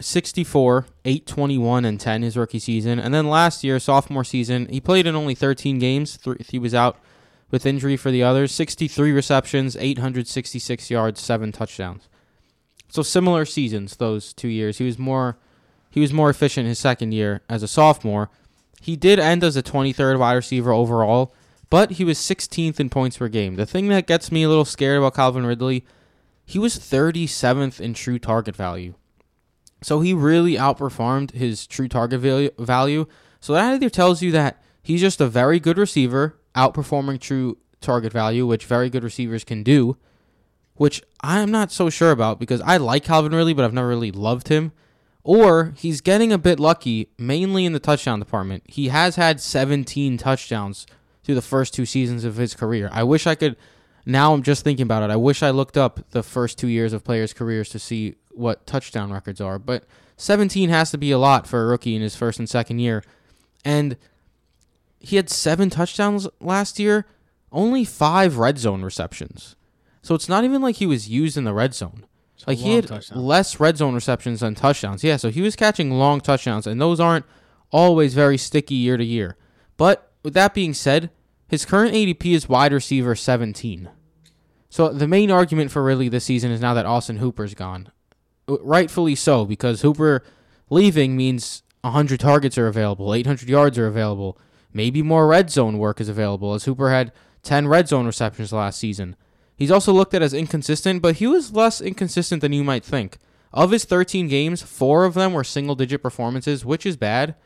64, 0.00 0.86
821, 1.04 1.84
and 1.84 2.00
10 2.00 2.22
his 2.22 2.36
rookie 2.36 2.58
season. 2.58 2.98
And 2.98 3.14
then 3.14 3.28
last 3.28 3.62
year, 3.62 3.78
sophomore 3.78 4.24
season, 4.24 4.66
he 4.66 4.80
played 4.80 5.06
in 5.06 5.14
only 5.14 5.34
13 5.34 5.78
games. 5.78 6.16
Three, 6.16 6.44
he 6.48 6.58
was 6.58 6.74
out 6.74 6.98
with 7.50 7.66
injury 7.66 7.96
for 7.96 8.10
the 8.10 8.22
others. 8.22 8.52
63 8.52 9.12
receptions, 9.12 9.76
866 9.76 10.90
yards, 10.90 11.20
seven 11.20 11.52
touchdowns. 11.52 12.08
So 12.88 13.02
similar 13.02 13.44
seasons 13.44 13.96
those 13.96 14.32
two 14.32 14.48
years. 14.48 14.78
He 14.78 14.84
was 14.84 14.98
more 14.98 15.36
he 15.90 16.00
was 16.00 16.12
more 16.12 16.28
efficient 16.28 16.66
his 16.66 16.80
second 16.80 17.12
year 17.12 17.42
as 17.48 17.62
a 17.62 17.68
sophomore. 17.68 18.28
He 18.80 18.96
did 18.96 19.20
end 19.20 19.44
as 19.44 19.56
a 19.56 19.62
23rd 19.62 20.18
wide 20.18 20.34
receiver 20.34 20.72
overall, 20.72 21.32
but 21.70 21.92
he 21.92 22.04
was 22.04 22.18
16th 22.18 22.80
in 22.80 22.90
points 22.90 23.18
per 23.18 23.28
game. 23.28 23.54
The 23.54 23.64
thing 23.64 23.86
that 23.88 24.08
gets 24.08 24.32
me 24.32 24.42
a 24.42 24.48
little 24.48 24.64
scared 24.64 24.98
about 24.98 25.14
Calvin 25.14 25.46
Ridley, 25.46 25.84
he 26.44 26.58
was 26.58 26.78
37th 26.78 27.80
in 27.80 27.94
true 27.94 28.18
target 28.18 28.56
value. 28.56 28.94
So 29.82 30.00
he 30.00 30.14
really 30.14 30.54
outperformed 30.54 31.32
his 31.32 31.66
true 31.66 31.88
target 31.88 32.20
value-. 32.58 33.06
So 33.40 33.52
that 33.52 33.74
either 33.74 33.90
tells 33.90 34.22
you 34.22 34.32
that 34.32 34.62
he's 34.82 35.00
just 35.00 35.20
a 35.20 35.26
very 35.26 35.60
good 35.60 35.78
receiver, 35.78 36.38
outperforming 36.54 37.20
true 37.20 37.58
target 37.80 38.12
value, 38.12 38.46
which 38.46 38.64
very 38.64 38.88
good 38.88 39.04
receivers 39.04 39.44
can 39.44 39.62
do, 39.62 39.96
which 40.76 41.02
I'm 41.20 41.50
not 41.50 41.70
so 41.70 41.90
sure 41.90 42.10
about 42.10 42.40
because 42.40 42.60
I 42.62 42.78
like 42.78 43.04
Calvin 43.04 43.34
Ridley, 43.34 43.54
but 43.54 43.64
I've 43.64 43.74
never 43.74 43.88
really 43.88 44.10
loved 44.10 44.48
him. 44.48 44.72
Or 45.22 45.72
he's 45.76 46.00
getting 46.00 46.32
a 46.32 46.38
bit 46.38 46.60
lucky, 46.60 47.08
mainly 47.18 47.64
in 47.64 47.72
the 47.72 47.80
touchdown 47.80 48.18
department. 48.18 48.62
He 48.66 48.88
has 48.88 49.16
had 49.16 49.40
17 49.40 50.18
touchdowns 50.18 50.86
through 51.22 51.34
the 51.34 51.42
first 51.42 51.72
two 51.72 51.86
seasons 51.86 52.24
of 52.24 52.36
his 52.36 52.54
career. 52.54 52.90
I 52.92 53.02
wish 53.04 53.26
I 53.26 53.34
could. 53.34 53.56
Now 54.06 54.34
I'm 54.34 54.42
just 54.42 54.64
thinking 54.64 54.82
about 54.84 55.02
it. 55.02 55.10
I 55.10 55.16
wish 55.16 55.42
I 55.42 55.50
looked 55.50 55.76
up 55.76 56.10
the 56.10 56.22
first 56.22 56.58
two 56.58 56.68
years 56.68 56.92
of 56.92 57.04
players' 57.04 57.32
careers 57.32 57.68
to 57.70 57.78
see 57.78 58.16
what 58.32 58.66
touchdown 58.66 59.12
records 59.12 59.40
are. 59.40 59.58
But 59.58 59.84
17 60.16 60.68
has 60.68 60.90
to 60.90 60.98
be 60.98 61.10
a 61.10 61.18
lot 61.18 61.46
for 61.46 61.62
a 61.62 61.66
rookie 61.66 61.96
in 61.96 62.02
his 62.02 62.14
first 62.16 62.38
and 62.38 62.48
second 62.48 62.80
year. 62.80 63.02
And 63.64 63.96
he 65.00 65.16
had 65.16 65.30
seven 65.30 65.70
touchdowns 65.70 66.28
last 66.40 66.78
year, 66.78 67.06
only 67.52 67.84
five 67.84 68.36
red 68.36 68.58
zone 68.58 68.82
receptions. 68.82 69.56
So 70.02 70.14
it's 70.14 70.28
not 70.28 70.44
even 70.44 70.60
like 70.60 70.76
he 70.76 70.86
was 70.86 71.08
used 71.08 71.36
in 71.36 71.44
the 71.44 71.54
red 71.54 71.74
zone. 71.74 72.04
So 72.36 72.44
Like 72.48 72.58
he 72.58 72.74
had 72.74 72.88
touchdown. 72.88 73.18
less 73.24 73.58
red 73.60 73.78
zone 73.78 73.94
receptions 73.94 74.40
than 74.40 74.54
touchdowns. 74.54 75.02
Yeah, 75.02 75.16
so 75.16 75.30
he 75.30 75.40
was 75.40 75.56
catching 75.56 75.90
long 75.92 76.20
touchdowns, 76.20 76.66
and 76.66 76.80
those 76.80 77.00
aren't 77.00 77.24
always 77.70 78.12
very 78.12 78.36
sticky 78.36 78.74
year 78.74 78.96
to 78.96 79.04
year. 79.04 79.36
But 79.76 80.10
with 80.22 80.34
that 80.34 80.52
being 80.52 80.74
said, 80.74 81.10
his 81.48 81.64
current 81.64 81.94
ADP 81.94 82.34
is 82.34 82.48
wide 82.48 82.72
receiver 82.72 83.14
17. 83.14 83.88
So 84.70 84.88
the 84.88 85.06
main 85.06 85.30
argument 85.30 85.70
for 85.70 85.82
Ridley 85.82 86.08
this 86.08 86.24
season 86.24 86.50
is 86.50 86.60
now 86.60 86.74
that 86.74 86.86
Austin 86.86 87.18
Hooper's 87.18 87.54
gone. 87.54 87.90
Uh, 88.48 88.58
Rightfully 88.60 89.14
so, 89.14 89.44
because 89.44 89.82
Hooper 89.82 90.24
leaving 90.70 91.16
means 91.16 91.62
100 91.82 92.18
targets 92.18 92.58
are 92.58 92.66
available, 92.66 93.14
800 93.14 93.48
yards 93.48 93.78
are 93.78 93.86
available, 93.86 94.38
maybe 94.72 95.02
more 95.02 95.26
red 95.26 95.50
zone 95.50 95.78
work 95.78 96.00
is 96.00 96.08
available, 96.08 96.54
as 96.54 96.64
Hooper 96.64 96.90
had 96.90 97.12
10 97.42 97.68
red 97.68 97.88
zone 97.88 98.06
receptions 98.06 98.52
last 98.52 98.78
season. 98.78 99.16
He's 99.56 99.70
also 99.70 99.92
looked 99.92 100.14
at 100.14 100.22
as 100.22 100.34
inconsistent, 100.34 101.02
but 101.02 101.16
he 101.16 101.26
was 101.26 101.52
less 101.52 101.80
inconsistent 101.80 102.40
than 102.40 102.52
you 102.52 102.64
might 102.64 102.84
think. 102.84 103.18
Of 103.52 103.70
his 103.70 103.84
13 103.84 104.26
games, 104.26 104.62
four 104.62 105.04
of 105.04 105.14
them 105.14 105.32
were 105.32 105.44
single 105.44 105.76
digit 105.76 106.02
performances, 106.02 106.64
which 106.64 106.84
is 106.84 106.96
bad, 106.96 107.36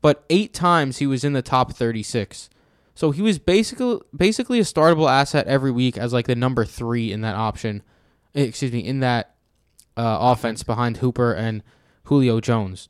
but 0.00 0.24
eight 0.30 0.54
times 0.54 0.98
he 0.98 1.06
was 1.08 1.24
in 1.24 1.32
the 1.32 1.42
top 1.42 1.72
36. 1.72 2.48
So 2.96 3.10
he 3.10 3.20
was 3.20 3.38
basically 3.38 4.00
basically 4.16 4.58
a 4.58 4.62
startable 4.62 5.08
asset 5.08 5.46
every 5.46 5.70
week 5.70 5.98
as 5.98 6.14
like 6.14 6.26
the 6.26 6.34
number 6.34 6.64
three 6.64 7.12
in 7.12 7.20
that 7.20 7.36
option, 7.36 7.82
eh, 8.34 8.40
excuse 8.40 8.72
me, 8.72 8.80
in 8.80 9.00
that 9.00 9.34
uh, 9.98 10.16
offense 10.18 10.62
behind 10.62 10.96
Hooper 10.96 11.34
and 11.34 11.62
Julio 12.04 12.40
Jones. 12.40 12.88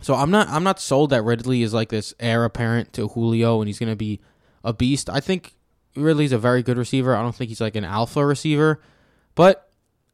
So 0.00 0.14
I'm 0.14 0.30
not 0.30 0.48
I'm 0.48 0.62
not 0.62 0.78
sold 0.78 1.10
that 1.10 1.24
Ridley 1.24 1.62
is 1.62 1.74
like 1.74 1.88
this 1.88 2.14
heir 2.20 2.44
apparent 2.44 2.92
to 2.92 3.08
Julio 3.08 3.60
and 3.60 3.68
he's 3.68 3.80
gonna 3.80 3.96
be 3.96 4.20
a 4.62 4.72
beast. 4.72 5.10
I 5.10 5.18
think 5.18 5.56
Ridley's 5.96 6.32
a 6.32 6.38
very 6.38 6.62
good 6.62 6.78
receiver. 6.78 7.16
I 7.16 7.22
don't 7.22 7.34
think 7.34 7.48
he's 7.48 7.60
like 7.60 7.74
an 7.74 7.84
alpha 7.84 8.24
receiver, 8.24 8.80
but 9.34 9.68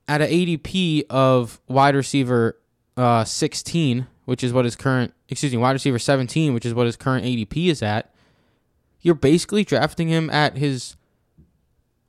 at 0.08 0.22
an 0.22 0.28
ADP 0.28 1.04
of 1.10 1.60
wide 1.68 1.94
receiver 1.94 2.58
uh, 2.96 3.24
16, 3.24 4.06
which 4.24 4.42
is 4.42 4.54
what 4.54 4.64
his 4.64 4.76
current 4.76 5.12
excuse 5.28 5.52
me 5.52 5.58
wide 5.58 5.72
receiver 5.72 5.98
17, 5.98 6.54
which 6.54 6.64
is 6.64 6.72
what 6.72 6.86
his 6.86 6.96
current 6.96 7.26
ADP 7.26 7.66
is 7.66 7.82
at, 7.82 8.14
you're 9.00 9.14
basically 9.14 9.64
drafting 9.64 10.08
him 10.08 10.30
at 10.30 10.56
his 10.56 10.96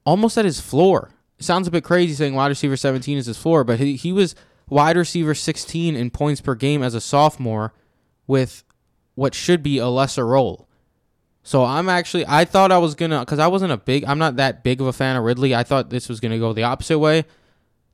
almost 0.05 0.37
at 0.37 0.45
his 0.45 0.59
floor. 0.59 1.11
It 1.39 1.43
sounds 1.45 1.67
a 1.67 1.71
bit 1.71 1.83
crazy 1.83 2.13
saying 2.13 2.35
wide 2.35 2.47
receiver 2.47 2.77
17 2.77 3.17
is 3.17 3.25
his 3.25 3.37
floor, 3.37 3.63
but 3.63 3.79
he, 3.79 3.95
he 3.95 4.11
was 4.11 4.35
wide 4.69 4.97
receiver 4.97 5.33
16 5.33 5.95
in 5.95 6.09
points 6.09 6.41
per 6.41 6.55
game 6.55 6.83
as 6.83 6.93
a 6.93 7.01
sophomore 7.01 7.73
with 8.27 8.63
what 9.15 9.33
should 9.33 9.63
be 9.63 9.77
a 9.77 9.87
lesser 9.87 10.25
role. 10.25 10.67
So 11.43 11.63
I'm 11.63 11.89
actually 11.89 12.25
I 12.27 12.45
thought 12.45 12.71
I 12.71 12.77
was 12.77 12.95
gonna 12.95 13.21
because 13.21 13.39
I 13.39 13.47
wasn't 13.47 13.71
a 13.71 13.77
big 13.77 14.05
I'm 14.05 14.19
not 14.19 14.35
that 14.35 14.63
big 14.63 14.79
of 14.79 14.87
a 14.87 14.93
fan 14.93 15.15
of 15.15 15.23
Ridley. 15.23 15.55
I 15.55 15.63
thought 15.63 15.89
this 15.89 16.07
was 16.07 16.19
gonna 16.19 16.39
go 16.39 16.53
the 16.53 16.63
opposite 16.63 16.99
way. 16.99 17.25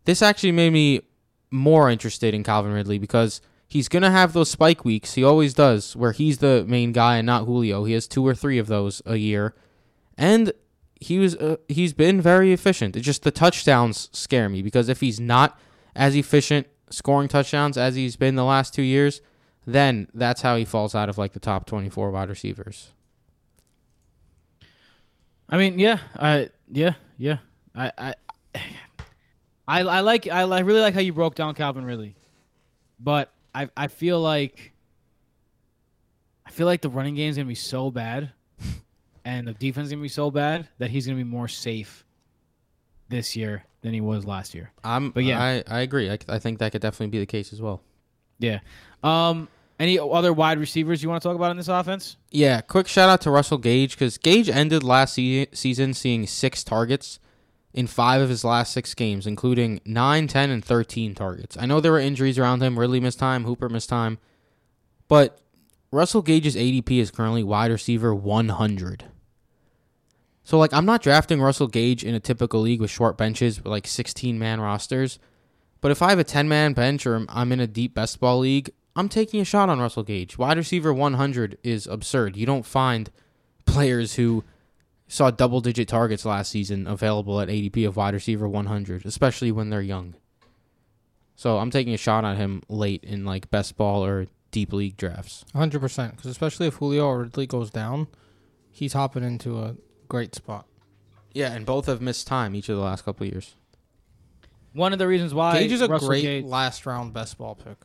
This 0.06 0.22
actually 0.22 0.52
made 0.52 0.74
me 0.74 1.02
more 1.50 1.90
interested 1.90 2.34
in 2.34 2.44
Calvin 2.44 2.74
Ridley 2.74 3.00
because 3.00 3.42
he's 3.68 3.90
gonna 3.90 4.12
have 4.12 4.34
those 4.34 4.50
spike 4.50 4.86
weeks. 4.86 5.14
He 5.14 5.24
always 5.24 5.54
does, 5.54 5.96
where 5.96 6.14
he's 6.14 6.40
the 6.40 6.66
main 6.68 6.92
guy 6.92 7.18
and 7.18 7.26
not 7.26 7.46
Julio. 7.46 7.84
He 7.84 7.94
has 7.94 8.08
two 8.08 8.26
or 8.26 8.34
three 8.34 8.58
of 8.58 8.68
those 8.68 9.02
a 9.06 9.18
year, 9.18 9.54
and 10.18 10.54
he 11.00 11.20
was 11.20 11.36
uh, 11.36 11.58
he's 11.68 11.94
been 11.94 12.22
very 12.22 12.54
efficient. 12.54 12.96
It's 12.96 13.06
just 13.06 13.24
the 13.24 13.32
touchdowns 13.32 14.10
scare 14.14 14.50
me 14.50 14.62
because 14.62 14.90
if 14.90 15.02
he's 15.02 15.20
not 15.20 15.60
as 15.96 16.16
efficient 16.16 16.68
scoring 16.90 17.28
touchdowns 17.28 17.78
as 17.78 17.96
he's 17.96 18.16
been 18.16 18.36
the 18.36 18.46
last 18.46 18.74
two 18.74 18.82
years, 18.82 19.22
then 19.66 20.08
that's 20.14 20.42
how 20.42 20.56
he 20.56 20.66
falls 20.66 20.96
out 20.96 21.10
of 21.10 21.18
like 21.18 21.34
the 21.34 21.40
top 21.40 21.66
24 21.66 22.12
wide 22.12 22.30
receivers. 22.30 22.92
I 25.50 25.58
mean, 25.58 25.80
yeah, 25.80 26.00
I 26.16 26.50
yeah, 26.72 26.94
yeah. 27.18 27.38
I 27.76 27.92
I 27.98 28.14
I, 29.68 29.82
I 29.82 30.00
like 30.00 30.28
I, 30.28 30.46
li- 30.46 30.64
really 30.64 30.80
like 30.80 30.94
how 30.94 31.02
you 31.02 31.12
broke 31.12 31.36
down 31.36 31.54
Calvin 31.54 31.84
Ridley, 31.84 32.16
but 33.00 33.34
I 33.58 33.70
I 33.76 33.88
feel 33.88 34.20
like 34.22 34.74
I 36.46 36.52
feel 36.52 36.68
like 36.68 36.82
the 36.82 36.90
running 36.90 37.16
game 37.16 37.30
is 37.30 37.38
gonna 37.38 37.48
be 37.48 37.56
so 37.56 37.90
bad, 37.90 38.32
and 39.26 39.48
the 39.48 39.54
defense 39.54 39.88
is 39.88 39.92
gonna 39.92 40.02
be 40.04 40.10
so 40.10 40.30
bad 40.30 40.68
that 40.78 40.92
he's 40.92 41.08
gonna 41.08 41.18
be 41.18 41.24
more 41.24 41.48
safe 41.48 42.06
this 43.10 43.36
year 43.36 43.64
than 43.82 43.94
he 43.94 44.02
was 44.02 44.26
last 44.26 44.54
year. 44.54 44.72
I'm, 44.84 45.12
But 45.12 45.24
yeah. 45.24 45.42
I, 45.42 45.64
I 45.68 45.80
agree. 45.80 46.12
I, 46.12 46.20
I 46.28 46.40
think 46.40 46.60
that 46.60 46.72
could 46.72 46.82
definitely 46.82 47.08
be 47.08 47.20
the 47.20 47.26
case 47.26 47.52
as 47.52 47.62
well. 47.62 47.82
Yeah. 48.40 48.60
Um. 49.04 49.48
Any 49.80 50.00
other 50.00 50.34
wide 50.34 50.58
receivers 50.58 51.04
you 51.04 51.10
want 51.10 51.22
to 51.22 51.28
talk 51.28 51.36
about 51.36 51.52
in 51.52 51.58
this 51.58 51.68
offense? 51.68 52.18
Yeah, 52.32 52.62
quick 52.62 52.88
shout 52.88 53.10
out 53.10 53.22
to 53.22 53.32
Russell 53.32 53.60
Gage 53.60 53.92
because 53.92 54.18
Gage 54.18 54.50
ended 54.50 54.84
last 54.84 55.14
se- 55.14 55.50
season 55.54 55.94
seeing 55.94 56.26
six 56.26 56.64
targets 56.64 57.20
in 57.78 57.86
five 57.86 58.20
of 58.22 58.30
his 58.30 58.44
last 58.44 58.74
six 58.74 58.96
games, 58.96 59.28
including 59.28 59.80
9, 59.86 60.28
10, 60.28 60.50
and 60.50 60.66
13 60.66 61.14
targets. 61.14 61.56
I 61.60 61.68
know 61.68 61.80
there 61.80 61.92
were 61.92 62.00
injuries 62.00 62.40
around 62.40 62.64
him. 62.64 62.80
Ridley 62.80 63.00
missed 63.00 63.20
time, 63.20 63.44
Hooper 63.44 63.70
missed 63.70 63.88
time. 63.88 64.18
But 65.08 65.40
Russell 65.92 66.24
Gage's 66.24 66.56
ADP 66.56 66.98
is 66.98 67.12
currently 67.12 67.44
wide 67.44 67.70
receiver 67.70 68.16
100. 68.16 69.04
So, 70.44 70.58
like, 70.58 70.74
I'm 70.74 70.88
not 70.88 71.04
drafting 71.04 71.40
Russell 71.40 71.68
Gage 71.68 72.04
in 72.04 72.16
a 72.16 72.20
typical 72.20 72.62
league 72.62 72.82
with 72.82 72.90
short 72.90 73.16
benches 73.16 73.60
with 73.60 73.68
like 73.68 73.86
16 73.86 74.40
man 74.40 74.60
rosters. 74.60 75.20
But 75.80 75.92
if 75.92 76.02
I 76.02 76.10
have 76.10 76.18
a 76.18 76.24
10 76.24 76.50
man 76.50 76.74
bench 76.74 77.06
or 77.06 77.28
I'm 77.30 77.52
in 77.52 77.60
a 77.60 77.68
deep 77.68 77.94
best 77.94 78.20
ball 78.20 78.40
league, 78.40 78.72
I'm 78.96 79.08
taking 79.08 79.40
a 79.40 79.46
shot 79.46 79.70
on 79.70 79.80
Russell 79.80 80.02
Gage. 80.02 80.36
Wide 80.36 80.58
receiver 80.58 80.92
100 80.92 81.60
is 81.62 81.86
absurd. 81.86 82.38
You 82.38 82.48
don't 82.48 82.66
find 82.66 83.12
players 83.68 84.16
who 84.16 84.44
saw 85.08 85.32
double 85.32 85.62
digit 85.62 85.88
targets 85.88 86.26
last 86.26 86.52
season 86.52 86.88
available 86.88 87.40
at 87.40 87.48
ADP 87.48 87.88
of 87.88 87.96
wide 87.96 88.14
receiver 88.14 88.48
100, 88.48 89.06
especially 89.06 89.52
when 89.52 89.70
they're 89.70 89.82
young. 89.82 90.16
So 91.36 91.60
I'm 91.60 91.72
taking 91.72 91.94
a 91.94 91.98
shot 91.98 92.26
on 92.26 92.36
him 92.36 92.64
late 92.68 93.04
in 93.04 93.24
like 93.24 93.50
best 93.50 93.78
ball 93.78 94.04
or 94.04 94.28
deep 94.52 94.74
league 94.74 94.98
drafts. 94.98 95.46
100%. 95.54 96.12
Because 96.12 96.26
especially 96.26 96.68
if 96.68 96.76
Julio 96.76 97.06
or 97.06 97.20
Ridley 97.22 97.48
goes 97.48 97.70
down, 97.70 98.08
he's 98.72 98.94
hopping 98.94 99.24
into 99.24 99.60
a 99.60 99.76
great 100.10 100.36
spot. 100.36 100.66
Yeah, 101.34 101.54
and 101.54 101.66
both 101.66 101.86
have 101.86 102.02
missed 102.02 102.26
time 102.26 102.56
each 102.56 102.70
of 102.70 102.76
the 102.76 102.82
last 102.82 103.06
couple 103.06 103.28
of 103.28 103.32
years. 103.32 103.56
One 104.74 104.94
of 104.94 105.00
the 105.00 105.08
reasons 105.08 105.34
why 105.34 105.60
Gage 105.60 105.72
is 105.72 105.82
a 105.82 105.88
Russell 105.88 106.10
great 106.10 106.22
Gage, 106.24 106.46
last 106.46 106.86
round 106.86 107.14
best 107.14 107.38
ball 107.38 107.56
pick. 107.56 107.78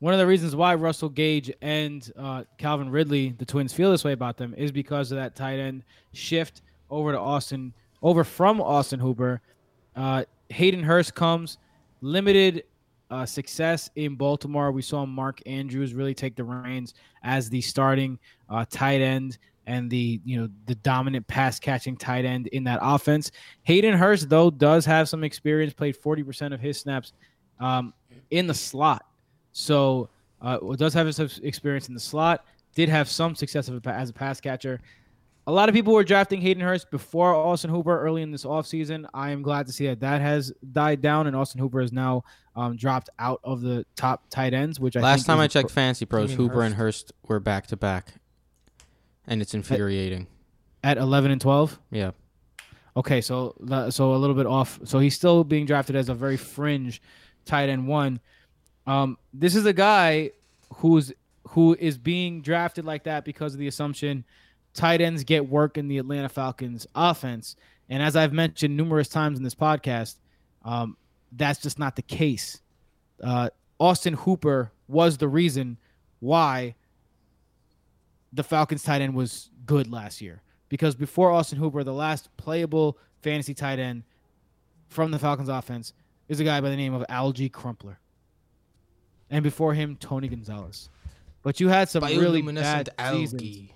One 0.00 0.12
of 0.12 0.18
the 0.18 0.26
reasons 0.26 0.54
why 0.54 0.74
Russell 0.74 1.08
Gage 1.08 1.52
and 1.62 2.12
uh, 2.16 2.44
Calvin 2.58 2.90
Ridley, 2.90 3.34
the 3.38 3.44
Twins, 3.44 3.72
feel 3.72 3.90
this 3.90 4.04
way 4.04 4.12
about 4.12 4.36
them 4.36 4.54
is 4.56 4.72
because 4.72 5.10
of 5.12 5.16
that 5.16 5.34
tight 5.34 5.58
end 5.58 5.82
shift 6.12 6.62
over 6.90 7.12
to 7.12 7.18
Austin, 7.18 7.72
over 8.02 8.24
from 8.24 8.60
Austin 8.60 9.00
Hooper. 9.00 9.40
Uh, 9.96 10.24
Hayden 10.50 10.82
Hurst 10.82 11.14
comes 11.14 11.58
limited 12.00 12.64
uh, 13.10 13.24
success 13.24 13.90
in 13.96 14.14
Baltimore. 14.16 14.72
We 14.72 14.82
saw 14.82 15.06
Mark 15.06 15.40
Andrews 15.46 15.94
really 15.94 16.14
take 16.14 16.36
the 16.36 16.44
reins 16.44 16.94
as 17.22 17.48
the 17.48 17.60
starting 17.60 18.18
uh, 18.50 18.64
tight 18.68 19.00
end 19.00 19.38
and 19.66 19.90
the 19.90 20.20
you 20.24 20.38
know 20.40 20.48
the 20.66 20.74
dominant 20.76 21.26
pass 21.26 21.58
catching 21.58 21.96
tight 21.96 22.24
end 22.24 22.48
in 22.48 22.64
that 22.64 22.80
offense. 22.82 23.30
Hayden 23.62 23.96
Hurst 23.96 24.28
though 24.28 24.50
does 24.50 24.84
have 24.84 25.08
some 25.08 25.24
experience, 25.24 25.72
played 25.72 25.96
forty 25.96 26.22
percent 26.22 26.52
of 26.52 26.60
his 26.60 26.78
snaps 26.78 27.12
um, 27.60 27.94
in 28.30 28.46
the 28.46 28.54
slot. 28.54 29.06
So 29.54 30.10
uh, 30.42 30.58
does 30.76 30.92
have 30.94 31.14
some 31.14 31.30
experience 31.42 31.88
in 31.88 31.94
the 31.94 32.00
slot. 32.00 32.44
Did 32.74 32.88
have 32.88 33.08
some 33.08 33.34
success 33.36 33.70
as 33.86 34.10
a 34.10 34.12
pass 34.12 34.40
catcher. 34.40 34.80
A 35.46 35.52
lot 35.52 35.68
of 35.68 35.74
people 35.74 35.92
were 35.92 36.04
drafting 36.04 36.40
Hayden 36.40 36.62
Hurst 36.62 36.90
before 36.90 37.32
Austin 37.34 37.70
Hooper 37.70 38.00
early 38.00 38.22
in 38.22 38.32
this 38.32 38.44
offseason. 38.44 39.06
I 39.14 39.30
am 39.30 39.42
glad 39.42 39.66
to 39.66 39.72
see 39.72 39.86
that 39.86 40.00
that 40.00 40.20
has 40.20 40.52
died 40.72 41.00
down, 41.02 41.26
and 41.26 41.36
Austin 41.36 41.60
Hooper 41.60 41.80
is 41.80 41.92
now 41.92 42.24
um, 42.56 42.76
dropped 42.76 43.10
out 43.18 43.40
of 43.44 43.60
the 43.60 43.86
top 43.94 44.24
tight 44.28 44.54
ends. 44.54 44.80
Which 44.80 44.96
I 44.96 45.00
Last 45.00 45.24
time 45.24 45.38
I 45.38 45.46
checked 45.46 45.68
pro- 45.68 45.74
Fantasy 45.74 46.06
Pros, 46.06 46.32
Hooper 46.34 46.62
and 46.62 46.74
Hurst? 46.74 47.08
Hurst 47.08 47.12
were 47.28 47.40
back 47.40 47.66
to 47.68 47.76
back, 47.76 48.14
and 49.26 49.40
it's 49.40 49.54
infuriating. 49.54 50.26
at 50.82 50.98
eleven 50.98 51.30
and 51.30 51.40
twelve. 51.40 51.78
Yeah, 51.90 52.12
Okay, 52.96 53.20
so 53.20 53.54
so 53.90 54.14
a 54.14 54.16
little 54.16 54.36
bit 54.36 54.46
off. 54.46 54.80
So 54.84 54.98
he's 54.98 55.14
still 55.14 55.44
being 55.44 55.66
drafted 55.66 55.94
as 55.94 56.08
a 56.08 56.14
very 56.14 56.36
fringe 56.36 57.02
tight 57.44 57.68
end 57.68 57.86
one. 57.86 58.20
Um, 58.86 59.18
this 59.32 59.54
is 59.54 59.66
a 59.66 59.72
guy 59.72 60.30
who's 60.76 61.12
who 61.48 61.76
is 61.78 61.98
being 61.98 62.42
drafted 62.42 62.84
like 62.84 63.04
that 63.04 63.24
because 63.24 63.52
of 63.52 63.58
the 63.58 63.66
assumption 63.66 64.24
tight 64.72 65.00
ends 65.00 65.24
get 65.24 65.48
work 65.48 65.78
in 65.78 65.88
the 65.88 65.98
Atlanta 65.98 66.28
Falcons 66.28 66.86
offense. 66.94 67.56
And 67.88 68.02
as 68.02 68.16
I've 68.16 68.32
mentioned 68.32 68.76
numerous 68.76 69.08
times 69.08 69.38
in 69.38 69.44
this 69.44 69.54
podcast, 69.54 70.16
um, 70.64 70.96
that's 71.32 71.60
just 71.60 71.78
not 71.78 71.96
the 71.96 72.02
case. 72.02 72.60
Uh, 73.22 73.50
Austin 73.78 74.14
Hooper 74.14 74.72
was 74.88 75.18
the 75.18 75.28
reason 75.28 75.78
why 76.20 76.74
the 78.32 78.42
Falcons 78.42 78.82
tight 78.82 79.00
end 79.00 79.14
was 79.14 79.50
good 79.64 79.90
last 79.90 80.20
year. 80.20 80.42
Because 80.68 80.94
before 80.94 81.30
Austin 81.30 81.58
Hooper, 81.58 81.84
the 81.84 81.92
last 81.92 82.34
playable 82.36 82.98
fantasy 83.22 83.54
tight 83.54 83.78
end 83.78 84.02
from 84.88 85.10
the 85.10 85.18
Falcons 85.18 85.48
offense 85.48 85.92
is 86.28 86.40
a 86.40 86.44
guy 86.44 86.60
by 86.60 86.70
the 86.70 86.76
name 86.76 86.94
of 86.94 87.06
Alge 87.08 87.52
Crumpler. 87.52 87.98
And 89.34 89.42
before 89.42 89.74
him, 89.74 89.96
Tony 89.96 90.28
Gonzalez. 90.28 90.88
But 91.42 91.58
you 91.58 91.68
had 91.68 91.88
some 91.88 92.04
really 92.04 92.40
bad 92.40 92.88
seasons. 93.12 93.42
You 93.42 93.68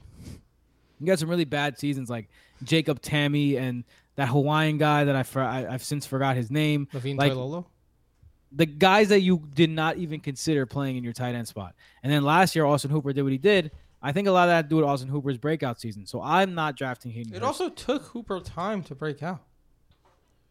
got 1.04 1.18
some 1.18 1.28
really 1.28 1.44
bad 1.44 1.78
seasons 1.78 2.08
like 2.08 2.28
Jacob 2.62 3.00
Tamme 3.02 3.58
and 3.58 3.82
that 4.14 4.28
Hawaiian 4.28 4.78
guy 4.78 5.02
that 5.04 5.16
I, 5.16 5.22
for, 5.24 5.42
I 5.42 5.62
have 5.70 5.82
since 5.82 6.06
forgot 6.06 6.36
his 6.36 6.48
name. 6.50 6.86
Levine 6.92 7.16
like, 7.16 7.32
Toilolo? 7.32 7.64
the 8.52 8.66
guys 8.66 9.08
that 9.08 9.20
you 9.20 9.42
did 9.52 9.70
not 9.70 9.96
even 9.96 10.20
consider 10.20 10.64
playing 10.64 10.96
in 10.96 11.02
your 11.04 11.12
tight 11.12 11.34
end 11.34 11.48
spot. 11.48 11.74
And 12.04 12.12
then 12.12 12.22
last 12.22 12.54
year, 12.54 12.64
Austin 12.64 12.90
Hooper 12.92 13.12
did 13.12 13.22
what 13.22 13.32
he 13.32 13.38
did. 13.38 13.72
I 14.00 14.12
think 14.12 14.28
a 14.28 14.30
lot 14.30 14.44
of 14.44 14.50
that 14.50 14.54
had 14.56 14.64
to 14.66 14.68
do 14.68 14.76
with 14.76 14.84
Austin 14.84 15.08
Hooper's 15.08 15.38
breakout 15.38 15.80
season. 15.80 16.06
So 16.06 16.22
I'm 16.22 16.54
not 16.54 16.76
drafting 16.76 17.10
Hayden. 17.10 17.32
It 17.34 17.42
Hurst. 17.42 17.44
also 17.60 17.68
took 17.68 18.02
Hooper 18.04 18.38
time 18.40 18.84
to 18.84 18.94
break 18.94 19.24
out. 19.24 19.40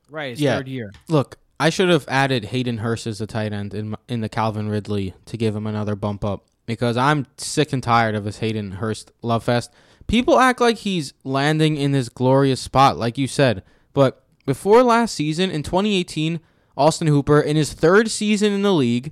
right 0.09 0.31
his 0.31 0.41
Yeah. 0.41 0.57
third 0.57 0.67
year. 0.67 0.91
Look, 1.07 1.37
I 1.59 1.69
should 1.69 1.89
have 1.89 2.05
added 2.07 2.45
Hayden 2.45 2.79
Hurst 2.79 3.07
as 3.07 3.19
a 3.19 3.27
tight 3.27 3.53
end 3.53 3.73
in 3.73 3.95
in 4.07 4.21
the 4.21 4.29
Calvin 4.29 4.69
Ridley 4.69 5.13
to 5.25 5.37
give 5.37 5.55
him 5.55 5.67
another 5.67 5.95
bump 5.95 6.23
up 6.23 6.45
because 6.65 6.97
I'm 6.97 7.25
sick 7.37 7.73
and 7.73 7.81
tired 7.81 8.15
of 8.15 8.23
this 8.23 8.39
Hayden 8.39 8.73
Hurst 8.73 9.11
love 9.21 9.43
fest. 9.43 9.71
People 10.05 10.39
act 10.39 10.61
like 10.61 10.77
he's 10.77 11.13
landing 11.23 11.75
in 11.75 11.91
this 11.91 12.09
glorious 12.09 12.61
spot, 12.61 12.97
like 12.97 13.17
you 13.17 13.27
said, 13.27 13.63
but 13.93 14.23
before 14.45 14.83
last 14.83 15.15
season 15.15 15.51
in 15.51 15.63
2018, 15.63 16.39
Austin 16.77 17.07
Hooper 17.07 17.41
in 17.41 17.57
his 17.57 17.73
third 17.73 18.09
season 18.09 18.53
in 18.53 18.61
the 18.61 18.73
league 18.73 19.11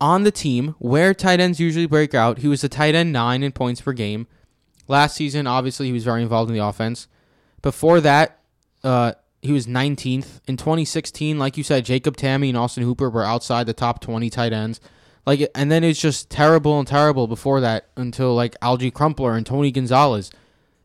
on 0.00 0.22
the 0.22 0.30
team 0.30 0.74
where 0.78 1.12
tight 1.12 1.40
ends 1.40 1.60
usually 1.60 1.86
break 1.86 2.14
out, 2.14 2.38
he 2.38 2.48
was 2.48 2.62
a 2.62 2.68
tight 2.68 2.94
end 2.94 3.12
nine 3.12 3.42
in 3.42 3.52
points 3.52 3.80
per 3.80 3.92
game. 3.92 4.26
Last 4.86 5.16
season, 5.16 5.46
obviously, 5.46 5.86
he 5.86 5.92
was 5.92 6.04
very 6.04 6.22
involved 6.22 6.50
in 6.50 6.56
the 6.56 6.64
offense. 6.64 7.08
Before 7.60 8.00
that, 8.00 8.38
uh, 8.82 9.12
he 9.42 9.52
was 9.52 9.66
19th 9.66 10.40
in 10.46 10.56
2016. 10.56 11.38
Like 11.38 11.56
you 11.56 11.62
said, 11.62 11.84
Jacob 11.84 12.16
Tamme 12.16 12.48
and 12.48 12.56
Austin 12.56 12.84
Hooper 12.84 13.08
were 13.08 13.24
outside 13.24 13.66
the 13.66 13.72
top 13.72 14.00
20 14.00 14.30
tight 14.30 14.52
ends. 14.52 14.80
Like, 15.26 15.48
and 15.54 15.70
then 15.70 15.84
it's 15.84 16.00
just 16.00 16.30
terrible 16.30 16.78
and 16.78 16.88
terrible 16.88 17.26
before 17.26 17.60
that 17.60 17.88
until 17.96 18.34
like 18.34 18.58
Alge 18.60 18.92
Crumpler 18.92 19.34
and 19.34 19.44
Tony 19.44 19.70
Gonzalez. 19.70 20.30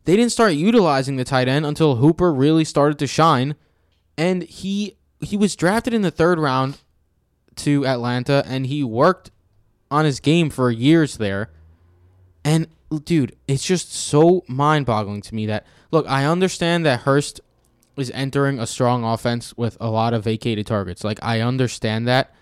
They 0.06 0.18
didn't 0.18 0.34
start 0.34 0.54
utilizing 0.54 1.16
the 1.16 1.24
tight 1.24 1.48
end 1.48 1.66
until 1.66 1.96
Hooper 1.96 2.34
really 2.34 2.66
started 2.66 3.00
to 3.00 3.08
shine, 3.08 3.56
and 4.18 4.44
he 4.44 4.98
he 5.22 5.38
was 5.38 5.56
drafted 5.56 5.94
in 5.94 6.02
the 6.02 6.12
third 6.12 6.40
round 6.40 6.80
to 7.56 7.88
Atlanta, 7.88 8.44
and 8.46 8.66
he 8.68 8.84
worked 8.84 9.32
on 9.90 10.04
his 10.04 10.20
game 10.20 10.50
for 10.50 10.70
years 10.70 11.18
there. 11.18 11.50
And 12.44 12.68
dude, 13.06 13.36
it's 13.48 13.64
just 13.64 13.94
so 13.94 14.44
mind-boggling 14.48 15.22
to 15.22 15.36
me 15.36 15.46
that 15.46 15.66
look, 15.92 16.06
I 16.10 16.26
understand 16.26 16.86
that 16.86 17.02
Hurst 17.02 17.40
is 17.98 18.12
entering 18.12 18.60
a 18.60 18.68
strong 18.68 19.04
offense 19.04 19.56
with 19.56 19.78
a 19.80 19.90
lot 19.90 20.14
of 20.14 20.24
vacated 20.24 20.68
targets. 20.68 21.04
Like 21.04 21.20
I 21.22 21.42
understand 21.42 22.08
that. 22.08 22.34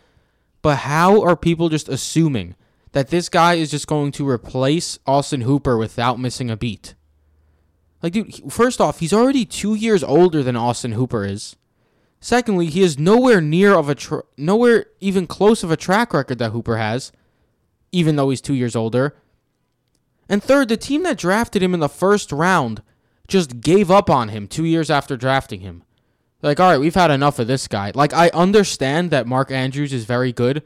But 0.62 0.78
how 0.78 1.22
are 1.22 1.36
people 1.36 1.70
just 1.70 1.90
assuming 1.90 2.56
that 2.92 3.10
this 3.10 3.30
guy 3.30 3.56
is 3.56 3.72
just 3.72 3.88
going 3.88 4.12
to 4.14 4.28
replace 4.28 5.00
Austin 5.08 5.42
Hooper 5.42 5.78
without 5.78 6.20
missing 6.20 6.50
a 6.50 6.58
beat? 6.58 6.96
Like 8.04 8.14
dude, 8.14 8.52
first 8.52 8.80
off, 8.80 9.00
he's 9.00 9.14
already 9.14 9.46
2 9.46 9.76
years 9.76 10.04
older 10.04 10.44
than 10.44 10.56
Austin 10.56 10.94
Hooper 10.94 11.26
is. 11.26 11.56
Secondly, 12.20 12.68
he 12.68 12.82
is 12.82 13.00
nowhere 13.00 13.42
near 13.42 13.74
of 13.74 13.90
a 13.90 13.96
tr- 13.96 14.20
nowhere 14.38 14.86
even 15.00 15.26
close 15.26 15.64
of 15.64 15.72
a 15.72 15.78
track 15.78 16.14
record 16.14 16.38
that 16.38 16.52
Hooper 16.52 16.78
has, 16.78 17.12
even 17.92 18.16
though 18.16 18.30
he's 18.30 18.42
2 18.42 18.54
years 18.54 18.76
older. 18.76 19.16
And 20.30 20.42
third, 20.42 20.70
the 20.70 20.78
team 20.78 21.04
that 21.04 21.18
drafted 21.18 21.64
him 21.64 21.74
in 21.74 21.80
the 21.80 21.90
first 21.90 22.32
round 22.32 22.84
just 23.32 23.62
gave 23.62 23.89
up 23.89 24.10
on 24.10 24.30
him 24.30 24.48
two 24.48 24.65
years 24.65 24.91
after 24.91 25.17
drafting 25.17 25.62
him. 25.62 25.84
Like, 26.41 26.60
all 26.60 26.70
right, 26.70 26.80
we've 26.80 26.96
had 26.96 27.12
enough 27.12 27.39
of 27.39 27.48
this 27.48 27.67
guy. 27.67 27.91
Like, 27.96 28.13
I 28.13 28.30
understand 28.30 29.10
that 29.12 29.28
Mark 29.28 29.52
Andrews 29.52 29.94
is 29.94 30.06
very 30.06 30.34
good, 30.34 30.63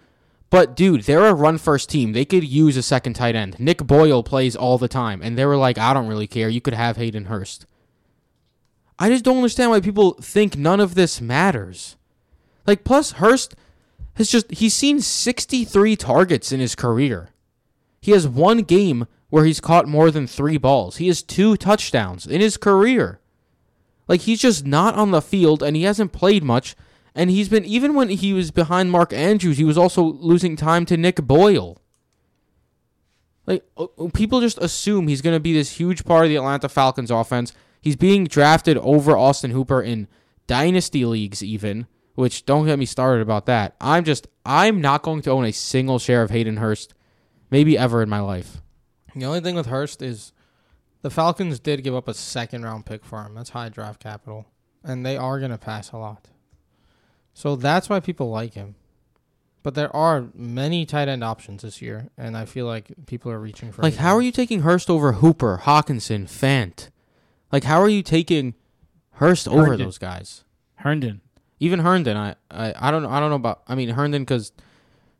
but 0.49 0.75
dude, 0.75 1.03
they're 1.03 1.25
a 1.25 1.33
run 1.33 1.57
first 1.57 1.89
team. 1.89 2.13
They 2.13 2.25
could 2.25 2.43
use 2.43 2.75
a 2.75 2.81
second 2.81 3.13
tight 3.13 3.35
end. 3.35 3.59
Nick 3.59 3.79
Boyle 3.85 4.23
plays 4.23 4.55
all 4.55 4.77
the 4.77 4.87
time, 4.87 5.21
and 5.21 5.37
they 5.37 5.45
were 5.45 5.57
like, 5.57 5.77
I 5.77 5.93
don't 5.93 6.07
really 6.07 6.27
care. 6.27 6.49
You 6.49 6.61
could 6.61 6.73
have 6.73 6.97
Hayden 6.97 7.25
Hurst. 7.25 7.65
I 8.97 9.09
just 9.09 9.25
don't 9.25 9.37
understand 9.37 9.71
why 9.71 9.81
people 9.81 10.13
think 10.13 10.57
none 10.57 10.79
of 10.79 10.95
this 10.95 11.19
matters. 11.19 11.97
Like, 12.65 12.83
plus, 12.83 13.13
Hurst 13.13 13.55
has 14.15 14.31
just, 14.31 14.49
he's 14.49 14.73
seen 14.73 15.01
63 15.01 15.95
targets 15.97 16.51
in 16.51 16.61
his 16.61 16.73
career. 16.73 17.29
He 18.01 18.11
has 18.11 18.27
one 18.27 18.59
game 18.59 19.07
where 19.29 19.45
he's 19.45 19.59
caught 19.59 19.87
more 19.87 20.11
than 20.11 20.27
three 20.27 20.57
balls. 20.57 20.97
He 20.97 21.07
has 21.07 21.21
two 21.21 21.57
touchdowns 21.57 22.25
in 22.25 22.41
his 22.41 22.57
career. 22.57 23.19
Like 24.07 24.21
he's 24.21 24.41
just 24.41 24.65
not 24.65 24.95
on 24.95 25.11
the 25.11 25.21
field 25.21 25.63
and 25.63 25.75
he 25.75 25.83
hasn't 25.83 26.11
played 26.11 26.43
much. 26.43 26.75
And 27.13 27.29
he's 27.29 27.49
been 27.49 27.65
even 27.65 27.95
when 27.95 28.09
he 28.09 28.33
was 28.33 28.51
behind 28.51 28.91
Mark 28.91 29.13
Andrews, 29.13 29.57
he 29.57 29.63
was 29.63 29.77
also 29.77 30.03
losing 30.03 30.55
time 30.55 30.85
to 30.87 30.97
Nick 30.97 31.17
Boyle. 31.17 31.81
Like 33.45 33.63
people 34.13 34.41
just 34.41 34.57
assume 34.57 35.07
he's 35.07 35.21
going 35.21 35.35
to 35.35 35.39
be 35.39 35.53
this 35.53 35.77
huge 35.77 36.03
part 36.03 36.25
of 36.25 36.29
the 36.29 36.35
Atlanta 36.35 36.69
Falcons 36.69 37.11
offense. 37.11 37.53
He's 37.81 37.95
being 37.95 38.25
drafted 38.25 38.77
over 38.79 39.15
Austin 39.15 39.51
Hooper 39.51 39.81
in 39.81 40.07
dynasty 40.47 41.05
leagues 41.05 41.43
even, 41.43 41.87
which 42.15 42.45
don't 42.45 42.65
get 42.65 42.79
me 42.79 42.85
started 42.85 43.21
about 43.21 43.45
that. 43.45 43.75
I'm 43.79 44.03
just 44.03 44.27
I'm 44.45 44.81
not 44.81 45.03
going 45.03 45.21
to 45.23 45.31
own 45.31 45.45
a 45.45 45.53
single 45.53 45.99
share 45.99 46.21
of 46.21 46.31
Hayden 46.31 46.57
Hurst 46.57 46.93
maybe 47.49 47.77
ever 47.77 48.01
in 48.01 48.09
my 48.09 48.19
life. 48.19 48.61
The 49.15 49.25
only 49.25 49.39
thing 49.39 49.55
with 49.55 49.67
Hurst 49.67 50.01
is 50.01 50.33
the 51.01 51.09
Falcons 51.09 51.59
did 51.59 51.83
give 51.83 51.95
up 51.95 52.07
a 52.07 52.13
second 52.13 52.63
round 52.63 52.85
pick 52.85 53.05
for 53.05 53.23
him. 53.23 53.35
That's 53.35 53.51
high 53.51 53.69
draft 53.69 54.01
capital. 54.01 54.47
And 54.83 55.05
they 55.05 55.17
are 55.17 55.39
going 55.39 55.51
to 55.51 55.57
pass 55.57 55.91
a 55.91 55.97
lot. 55.97 56.27
So 57.33 57.55
that's 57.55 57.89
why 57.89 57.99
people 57.99 58.29
like 58.29 58.53
him. 58.53 58.75
But 59.63 59.73
there 59.73 59.93
are 59.95 60.27
many 60.35 60.85
tight 60.85 61.07
end 61.07 61.23
options 61.23 61.63
this 61.63 61.81
year, 61.81 62.09
and 62.17 62.37
I 62.37 62.45
feel 62.45 62.67
like 62.67 62.91
people 63.07 63.31
are 63.31 63.39
reaching 63.39 63.71
for. 63.71 63.81
Like, 63.81 63.93
Hayden 63.93 64.05
how 64.05 64.15
are 64.15 64.21
you 64.21 64.31
taking 64.31 64.61
Hurst 64.61 64.91
over 64.91 65.13
Hooper, 65.13 65.61
Hockenson, 65.63 66.25
Fant? 66.25 66.89
Like, 67.51 67.63
how 67.63 67.81
are 67.81 67.89
you 67.89 68.03
taking 68.03 68.53
Hurst 69.13 69.47
over 69.47 69.75
those 69.75 69.97
guys? 69.97 70.43
Herndon. 70.75 71.21
Even 71.59 71.79
Herndon, 71.79 72.15
I, 72.15 72.35
I, 72.51 72.73
I 72.77 72.91
don't 72.91 73.01
know. 73.01 73.09
I 73.09 73.19
don't 73.19 73.29
know 73.29 73.37
about. 73.37 73.63
I 73.67 73.73
mean, 73.73 73.89
Herndon 73.89 74.21
because 74.21 74.51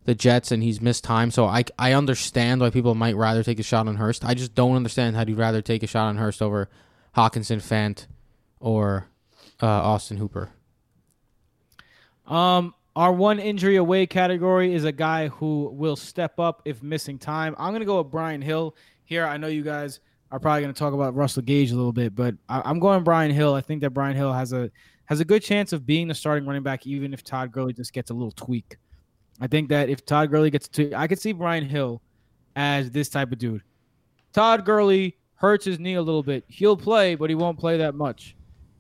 the 0.06 0.16
Jets 0.16 0.52
and 0.52 0.64
he's 0.64 0.80
missed 0.80 1.04
time, 1.04 1.32
so 1.32 1.46
I, 1.46 1.66
I 1.78 1.94
understand 1.94 2.62
why 2.62 2.70
people 2.70 2.96
might 2.96 3.16
rather 3.16 3.44
take 3.44 3.60
a 3.60 3.64
shot 3.64 3.88
on 3.88 3.96
Hurst. 3.96 4.24
I 4.24 4.36
just 4.36 4.56
don't 4.56 4.76
understand 4.76 5.16
how 5.16 5.26
you'd 5.28 5.38
rather 5.38 5.62
take 5.62 5.84
a 5.84 5.88
shot 5.88 6.08
on 6.08 6.18
Hurst 6.18 6.42
over 6.42 6.70
Hockenson, 7.16 7.58
Fant, 7.58 8.06
or 8.60 9.08
uh, 9.62 9.68
Austin 9.68 10.18
Hooper. 10.18 10.50
Um, 12.28 12.74
our 12.96 13.12
one 13.12 13.40
injury 13.40 13.76
away 13.76 14.06
category 14.06 14.74
is 14.74 14.86
a 14.86 14.92
guy 14.92 15.28
who 15.28 15.70
will 15.74 15.96
step 15.96 16.40
up 16.40 16.62
if 16.66 16.82
missing 16.82 17.18
time. 17.18 17.56
I'm 17.58 17.74
gonna 17.74 17.86
go 17.86 18.02
with 18.02 18.12
Brian 18.12 18.42
Hill 18.42 18.76
here. 19.04 19.26
I 19.26 19.38
know 19.38 19.48
you 19.48 19.64
guys 19.64 20.00
are 20.32 20.40
probably 20.40 20.62
gonna 20.62 20.74
talk 20.74 20.94
about 20.94 21.16
Russell 21.16 21.42
Gage 21.44 21.72
a 21.72 21.76
little 21.76 21.94
bit, 21.94 22.16
but 22.16 22.36
I, 22.48 22.62
I'm 22.64 22.80
going 22.80 23.04
Brian 23.04 23.32
Hill. 23.32 23.54
I 23.54 23.62
think 23.62 23.82
that 23.82 23.90
Brian 23.90 24.16
Hill 24.16 24.32
has 24.34 24.54
a 24.54 24.72
has 25.06 25.20
a 25.20 25.26
good 25.26 25.44
chance 25.44 25.74
of 25.74 25.86
being 25.86 26.08
the 26.08 26.16
starting 26.16 26.48
running 26.48 26.64
back, 26.64 26.86
even 26.88 27.14
if 27.14 27.24
Todd 27.24 27.52
Gurley 27.52 27.74
just 27.74 27.94
gets 27.94 28.12
a 28.12 28.14
little 28.14 28.32
tweak. 28.32 28.78
I 29.42 29.48
think 29.48 29.70
that 29.70 29.90
if 29.90 30.06
Todd 30.06 30.32
Gurley 30.32 30.50
gets 30.50 30.68
to, 30.70 30.94
I 30.94 31.08
could 31.08 31.20
see 31.20 31.32
Brian 31.34 31.66
Hill 31.66 32.02
as 32.56 32.90
this 32.92 33.10
type 33.10 33.32
of 33.32 33.38
dude. 33.38 33.62
Todd 34.34 34.66
Gurley 34.66 35.18
hurts 35.36 35.66
his 35.66 35.80
knee 35.80 35.96
a 35.96 36.02
little 36.02 36.24
bit. 36.24 36.46
He'll 36.48 36.78
play, 36.78 37.16
but 37.16 37.30
he 37.30 37.36
won't 37.36 37.60
play 37.60 37.78
that 37.78 37.96
much. 37.96 38.36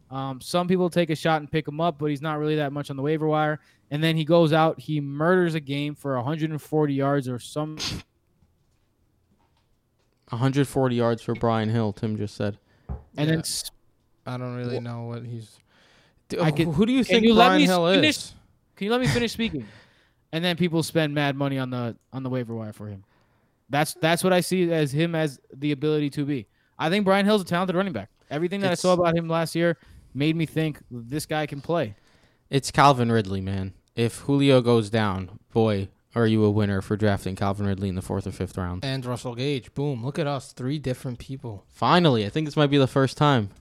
Um, 0.09 0.39
some 0.39 0.67
people 0.67 0.89
take 0.89 1.09
a 1.09 1.15
shot 1.15 1.41
and 1.41 1.51
pick 1.51 1.67
him 1.67 1.81
up, 1.81 1.97
but 1.99 2.05
he's 2.05 2.21
not 2.21 2.39
really 2.39 2.55
that 2.55 2.71
much 2.71 2.89
on 2.89 2.95
the 2.95 3.01
waiver 3.03 3.27
wire. 3.27 3.59
And 3.91 4.01
then 4.03 4.15
he 4.15 4.23
goes 4.23 4.53
out, 4.53 4.79
he 4.79 5.01
murders 5.01 5.55
a 5.55 5.59
game 5.59 5.93
for 5.95 6.15
140 6.15 6.93
yards 6.93 7.27
or 7.27 7.37
some. 7.39 7.77
140 10.29 10.95
yards 10.95 11.21
for 11.21 11.33
Brian 11.35 11.69
Hill. 11.69 11.93
Tim 11.93 12.17
just 12.17 12.35
said. 12.35 12.57
And 12.89 12.99
Yeah. 13.17 13.25
then 13.25 13.39
s- 13.39 13.71
I 14.25 14.37
don't 14.37 14.55
really 14.55 14.79
know 14.79 15.03
what 15.03 15.23
he's. 15.25 15.59
D- 16.29 16.39
I 16.39 16.45
who- 16.49 16.55
can- 16.55 16.73
who 16.73 16.85
do 16.85 16.93
you 16.93 17.03
think 17.03 17.23
you 17.23 17.33
let 17.33 17.47
Brian 17.49 17.61
me 17.61 17.65
Hill 17.67 17.87
finish? 17.93 18.17
is? 18.17 18.33
can 18.75 18.85
you 18.85 18.91
let 18.91 19.01
me 19.01 19.07
finish 19.07 19.31
speaking? 19.33 19.65
And 20.36 20.43
then 20.43 20.58
people 20.58 20.84
spend 20.84 21.15
mad 21.15 21.38
money 21.38 21.58
on 21.58 21.69
the 21.69 21.95
on 22.12 22.24
the 22.24 22.30
waiver 22.30 22.54
wire 22.54 22.74
for 22.74 22.88
him. 22.88 23.06
That's 23.69 23.93
that's 23.93 24.21
what 24.21 24.34
I 24.34 24.41
see 24.41 24.69
as 24.69 24.91
him 24.91 25.15
as 25.15 25.39
the 25.54 25.71
ability 25.71 26.10
to 26.10 26.26
be. 26.26 26.45
I 26.78 26.89
think 26.89 27.06
Brian 27.06 27.26
Hill's 27.26 27.41
a 27.41 27.45
talented 27.45 27.74
running 27.74 27.93
back. 27.93 28.10
Everything 28.30 28.60
that 28.60 28.74
It's- 28.74 28.80
I 28.80 28.82
saw 28.82 28.93
about 28.95 29.15
him 29.15 29.30
last 29.30 29.56
year 29.56 29.78
made 30.13 30.36
me 30.36 30.45
think 30.45 30.82
this 30.91 31.26
guy 31.26 31.45
can 31.45 31.62
play. 31.62 31.95
It's 32.50 32.69
Calvin 32.69 33.13
Ridley, 33.13 33.39
man. 33.39 33.76
If 33.95 34.17
Julio 34.24 34.60
goes 34.60 34.89
down, 34.89 35.39
boy, 35.54 35.88
are 36.15 36.28
you 36.28 36.43
a 36.43 36.52
winner 36.52 36.82
for 36.82 36.98
drafting 36.98 37.38
Calvin 37.38 37.65
Ridley 37.65 37.88
in 37.88 37.95
the 37.95 38.02
fourth 38.02 38.28
or 38.28 38.34
fifth 38.34 38.58
round? 38.58 38.84
And 38.84 39.06
Russell 39.06 39.36
Gage. 39.36 39.74
Boom. 39.74 40.04
Look 40.04 40.19
at 40.19 40.28
us. 40.28 40.52
Three 40.52 40.80
different 40.80 41.17
people. 41.17 41.63
Finally, 41.69 42.26
I 42.26 42.30
think 42.30 42.45
this 42.45 42.58
might 42.58 42.69
be 42.69 42.78
the 42.78 42.88
first 42.88 43.15
time. 43.15 43.52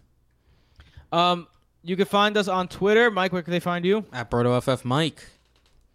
Um, 1.12 1.46
you 1.84 1.94
can 1.94 2.06
find 2.06 2.36
us 2.36 2.48
on 2.48 2.66
Twitter. 2.66 3.12
Mike, 3.12 3.32
where 3.32 3.42
can 3.42 3.52
they 3.52 3.60
find 3.60 3.84
you? 3.84 4.06
At 4.12 4.28
BrotoFF 4.28 4.84
Mike. 4.84 5.24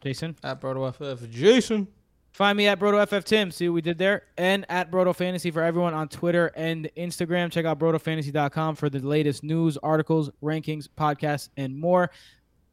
Jason. 0.02 0.36
At 0.44 0.62
BrotoFF. 0.62 1.30
Jason. 1.30 1.88
Find 2.32 2.58
me 2.58 2.68
at 2.68 2.80
BrotoFF 2.80 3.24
Tim. 3.24 3.52
See 3.52 3.68
what 3.68 3.76
we 3.76 3.82
did 3.82 3.98
there. 3.98 4.24
And 4.38 4.66
at 4.70 4.92
Broto 4.92 5.16
Fantasy 5.16 5.52
for 5.52 5.62
everyone 5.62 5.94
on 5.94 6.08
Twitter 6.08 6.52
and 6.56 6.90
Instagram. 6.96 7.52
Check 7.52 7.66
out 7.66 7.80
BrotoFantasy.com 7.80 8.76
for 8.76 8.90
the 8.90 9.00
latest 9.00 9.44
news, 9.44 9.78
articles, 9.78 10.30
rankings, 10.42 10.88
podcasts, 10.88 11.50
and 11.58 11.78
more. 11.78 12.12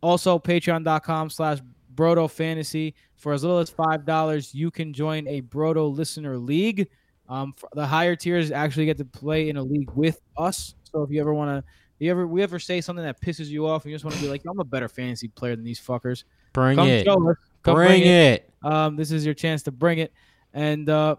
Also, 0.02 0.38
Patreon.com 0.38 1.30
slash 1.30 1.58
Broto 1.94 2.30
Fantasy. 2.30 2.94
For 3.16 3.32
as 3.32 3.42
little 3.42 3.58
as 3.58 3.70
$5, 3.70 4.54
you 4.54 4.70
can 4.70 4.92
join 4.92 5.26
a 5.26 5.40
Broto 5.42 5.92
Listener 5.92 6.36
League. 6.36 6.88
Um, 7.28 7.54
for 7.56 7.68
the 7.72 7.86
higher 7.86 8.14
tiers 8.14 8.52
actually 8.52 8.86
get 8.86 8.98
to 8.98 9.04
play 9.04 9.48
in 9.48 9.56
a 9.56 9.62
league 9.62 9.90
with 9.92 10.20
us. 10.36 10.74
So 10.84 11.02
if 11.02 11.10
you 11.10 11.20
ever 11.20 11.34
want 11.34 11.50
to, 11.50 11.64
you 11.98 12.10
ever 12.10 12.26
we 12.26 12.42
ever 12.42 12.58
say 12.58 12.80
something 12.80 13.04
that 13.04 13.20
pisses 13.20 13.46
you 13.46 13.66
off 13.66 13.84
and 13.84 13.90
you 13.90 13.96
just 13.96 14.04
want 14.04 14.14
to 14.16 14.22
be 14.22 14.28
like, 14.28 14.42
I'm 14.48 14.60
a 14.60 14.64
better 14.64 14.88
fantasy 14.88 15.28
player 15.28 15.56
than 15.56 15.64
these 15.64 15.80
fuckers. 15.80 16.24
Bring 16.56 16.76
Come 16.76 16.88
it. 16.88 17.04
show 17.04 17.30
us. 17.30 17.36
Come 17.62 17.74
Bring 17.74 18.02
it. 18.06 18.50
um, 18.62 18.96
this 18.96 19.10
is 19.12 19.24
your 19.26 19.34
chance 19.34 19.62
to 19.64 19.70
bring 19.70 19.98
it. 19.98 20.10
And 20.54 20.88
uh, 20.88 21.16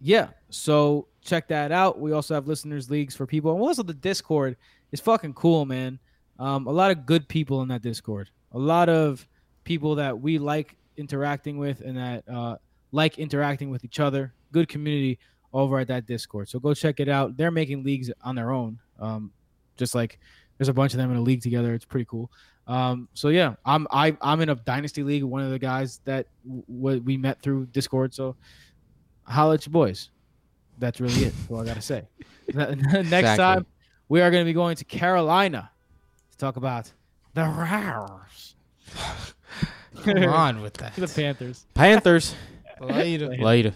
yeah, 0.00 0.28
so 0.48 1.06
check 1.22 1.48
that 1.48 1.70
out. 1.70 2.00
We 2.00 2.12
also 2.12 2.32
have 2.32 2.46
listeners 2.46 2.88
leagues 2.88 3.14
for 3.14 3.26
people. 3.26 3.52
And 3.52 3.60
also 3.60 3.82
the 3.82 3.92
Discord 3.92 4.56
is 4.90 5.00
fucking 5.00 5.34
cool, 5.34 5.66
man. 5.66 5.98
Um, 6.38 6.66
a 6.66 6.70
lot 6.70 6.90
of 6.90 7.04
good 7.04 7.28
people 7.28 7.60
in 7.60 7.68
that 7.68 7.82
Discord. 7.82 8.30
A 8.52 8.58
lot 8.58 8.88
of 8.88 9.28
people 9.64 9.96
that 9.96 10.18
we 10.18 10.38
like 10.38 10.76
interacting 10.96 11.58
with 11.58 11.82
and 11.82 11.98
that 11.98 12.24
uh, 12.26 12.56
like 12.90 13.18
interacting 13.18 13.68
with 13.68 13.84
each 13.84 14.00
other. 14.00 14.32
Good 14.50 14.68
community 14.68 15.18
over 15.52 15.78
at 15.78 15.88
that 15.88 16.06
Discord. 16.06 16.48
So 16.48 16.58
go 16.58 16.72
check 16.72 17.00
it 17.00 17.08
out. 17.10 17.36
They're 17.36 17.50
making 17.50 17.84
leagues 17.84 18.10
on 18.22 18.34
their 18.34 18.50
own. 18.50 18.78
Um, 18.98 19.30
just 19.76 19.94
like 19.94 20.18
there's 20.56 20.68
a 20.68 20.72
bunch 20.74 20.94
of 20.94 20.98
them 20.98 21.10
in 21.10 21.18
a 21.18 21.20
league 21.20 21.42
together. 21.42 21.74
It's 21.74 21.84
pretty 21.84 22.06
cool. 22.06 22.30
Um, 22.68 23.08
so 23.14 23.28
yeah, 23.28 23.54
I'm 23.64 23.86
I, 23.90 24.16
I'm 24.20 24.40
in 24.42 24.50
a 24.50 24.54
dynasty 24.54 25.02
league. 25.02 25.24
One 25.24 25.42
of 25.42 25.50
the 25.50 25.58
guys 25.58 26.00
that 26.04 26.26
w- 26.68 27.00
we 27.00 27.16
met 27.16 27.40
through 27.40 27.66
Discord. 27.66 28.12
So 28.14 28.36
holla 29.24 29.54
at 29.54 29.66
your 29.66 29.72
boys. 29.72 30.10
That's 30.78 31.00
really 31.00 31.24
it. 31.24 31.32
That's 31.36 31.50
all 31.50 31.60
I 31.62 31.64
gotta 31.64 31.80
say. 31.80 32.02
Next 32.54 32.94
Exactly. 32.94 33.36
time 33.38 33.66
we 34.08 34.20
are 34.20 34.30
going 34.30 34.42
to 34.42 34.48
be 34.48 34.52
going 34.54 34.76
to 34.76 34.84
Carolina 34.84 35.70
to 36.30 36.38
talk 36.38 36.56
about 36.56 36.92
the 37.34 37.42
Rares. 37.44 38.54
Come 40.02 40.24
on 40.24 40.60
with 40.62 40.74
that. 40.78 40.94
the 40.94 41.08
Panthers. 41.08 41.66
Panthers. 41.74 42.34
Later. 42.80 43.28
Later. 43.36 43.74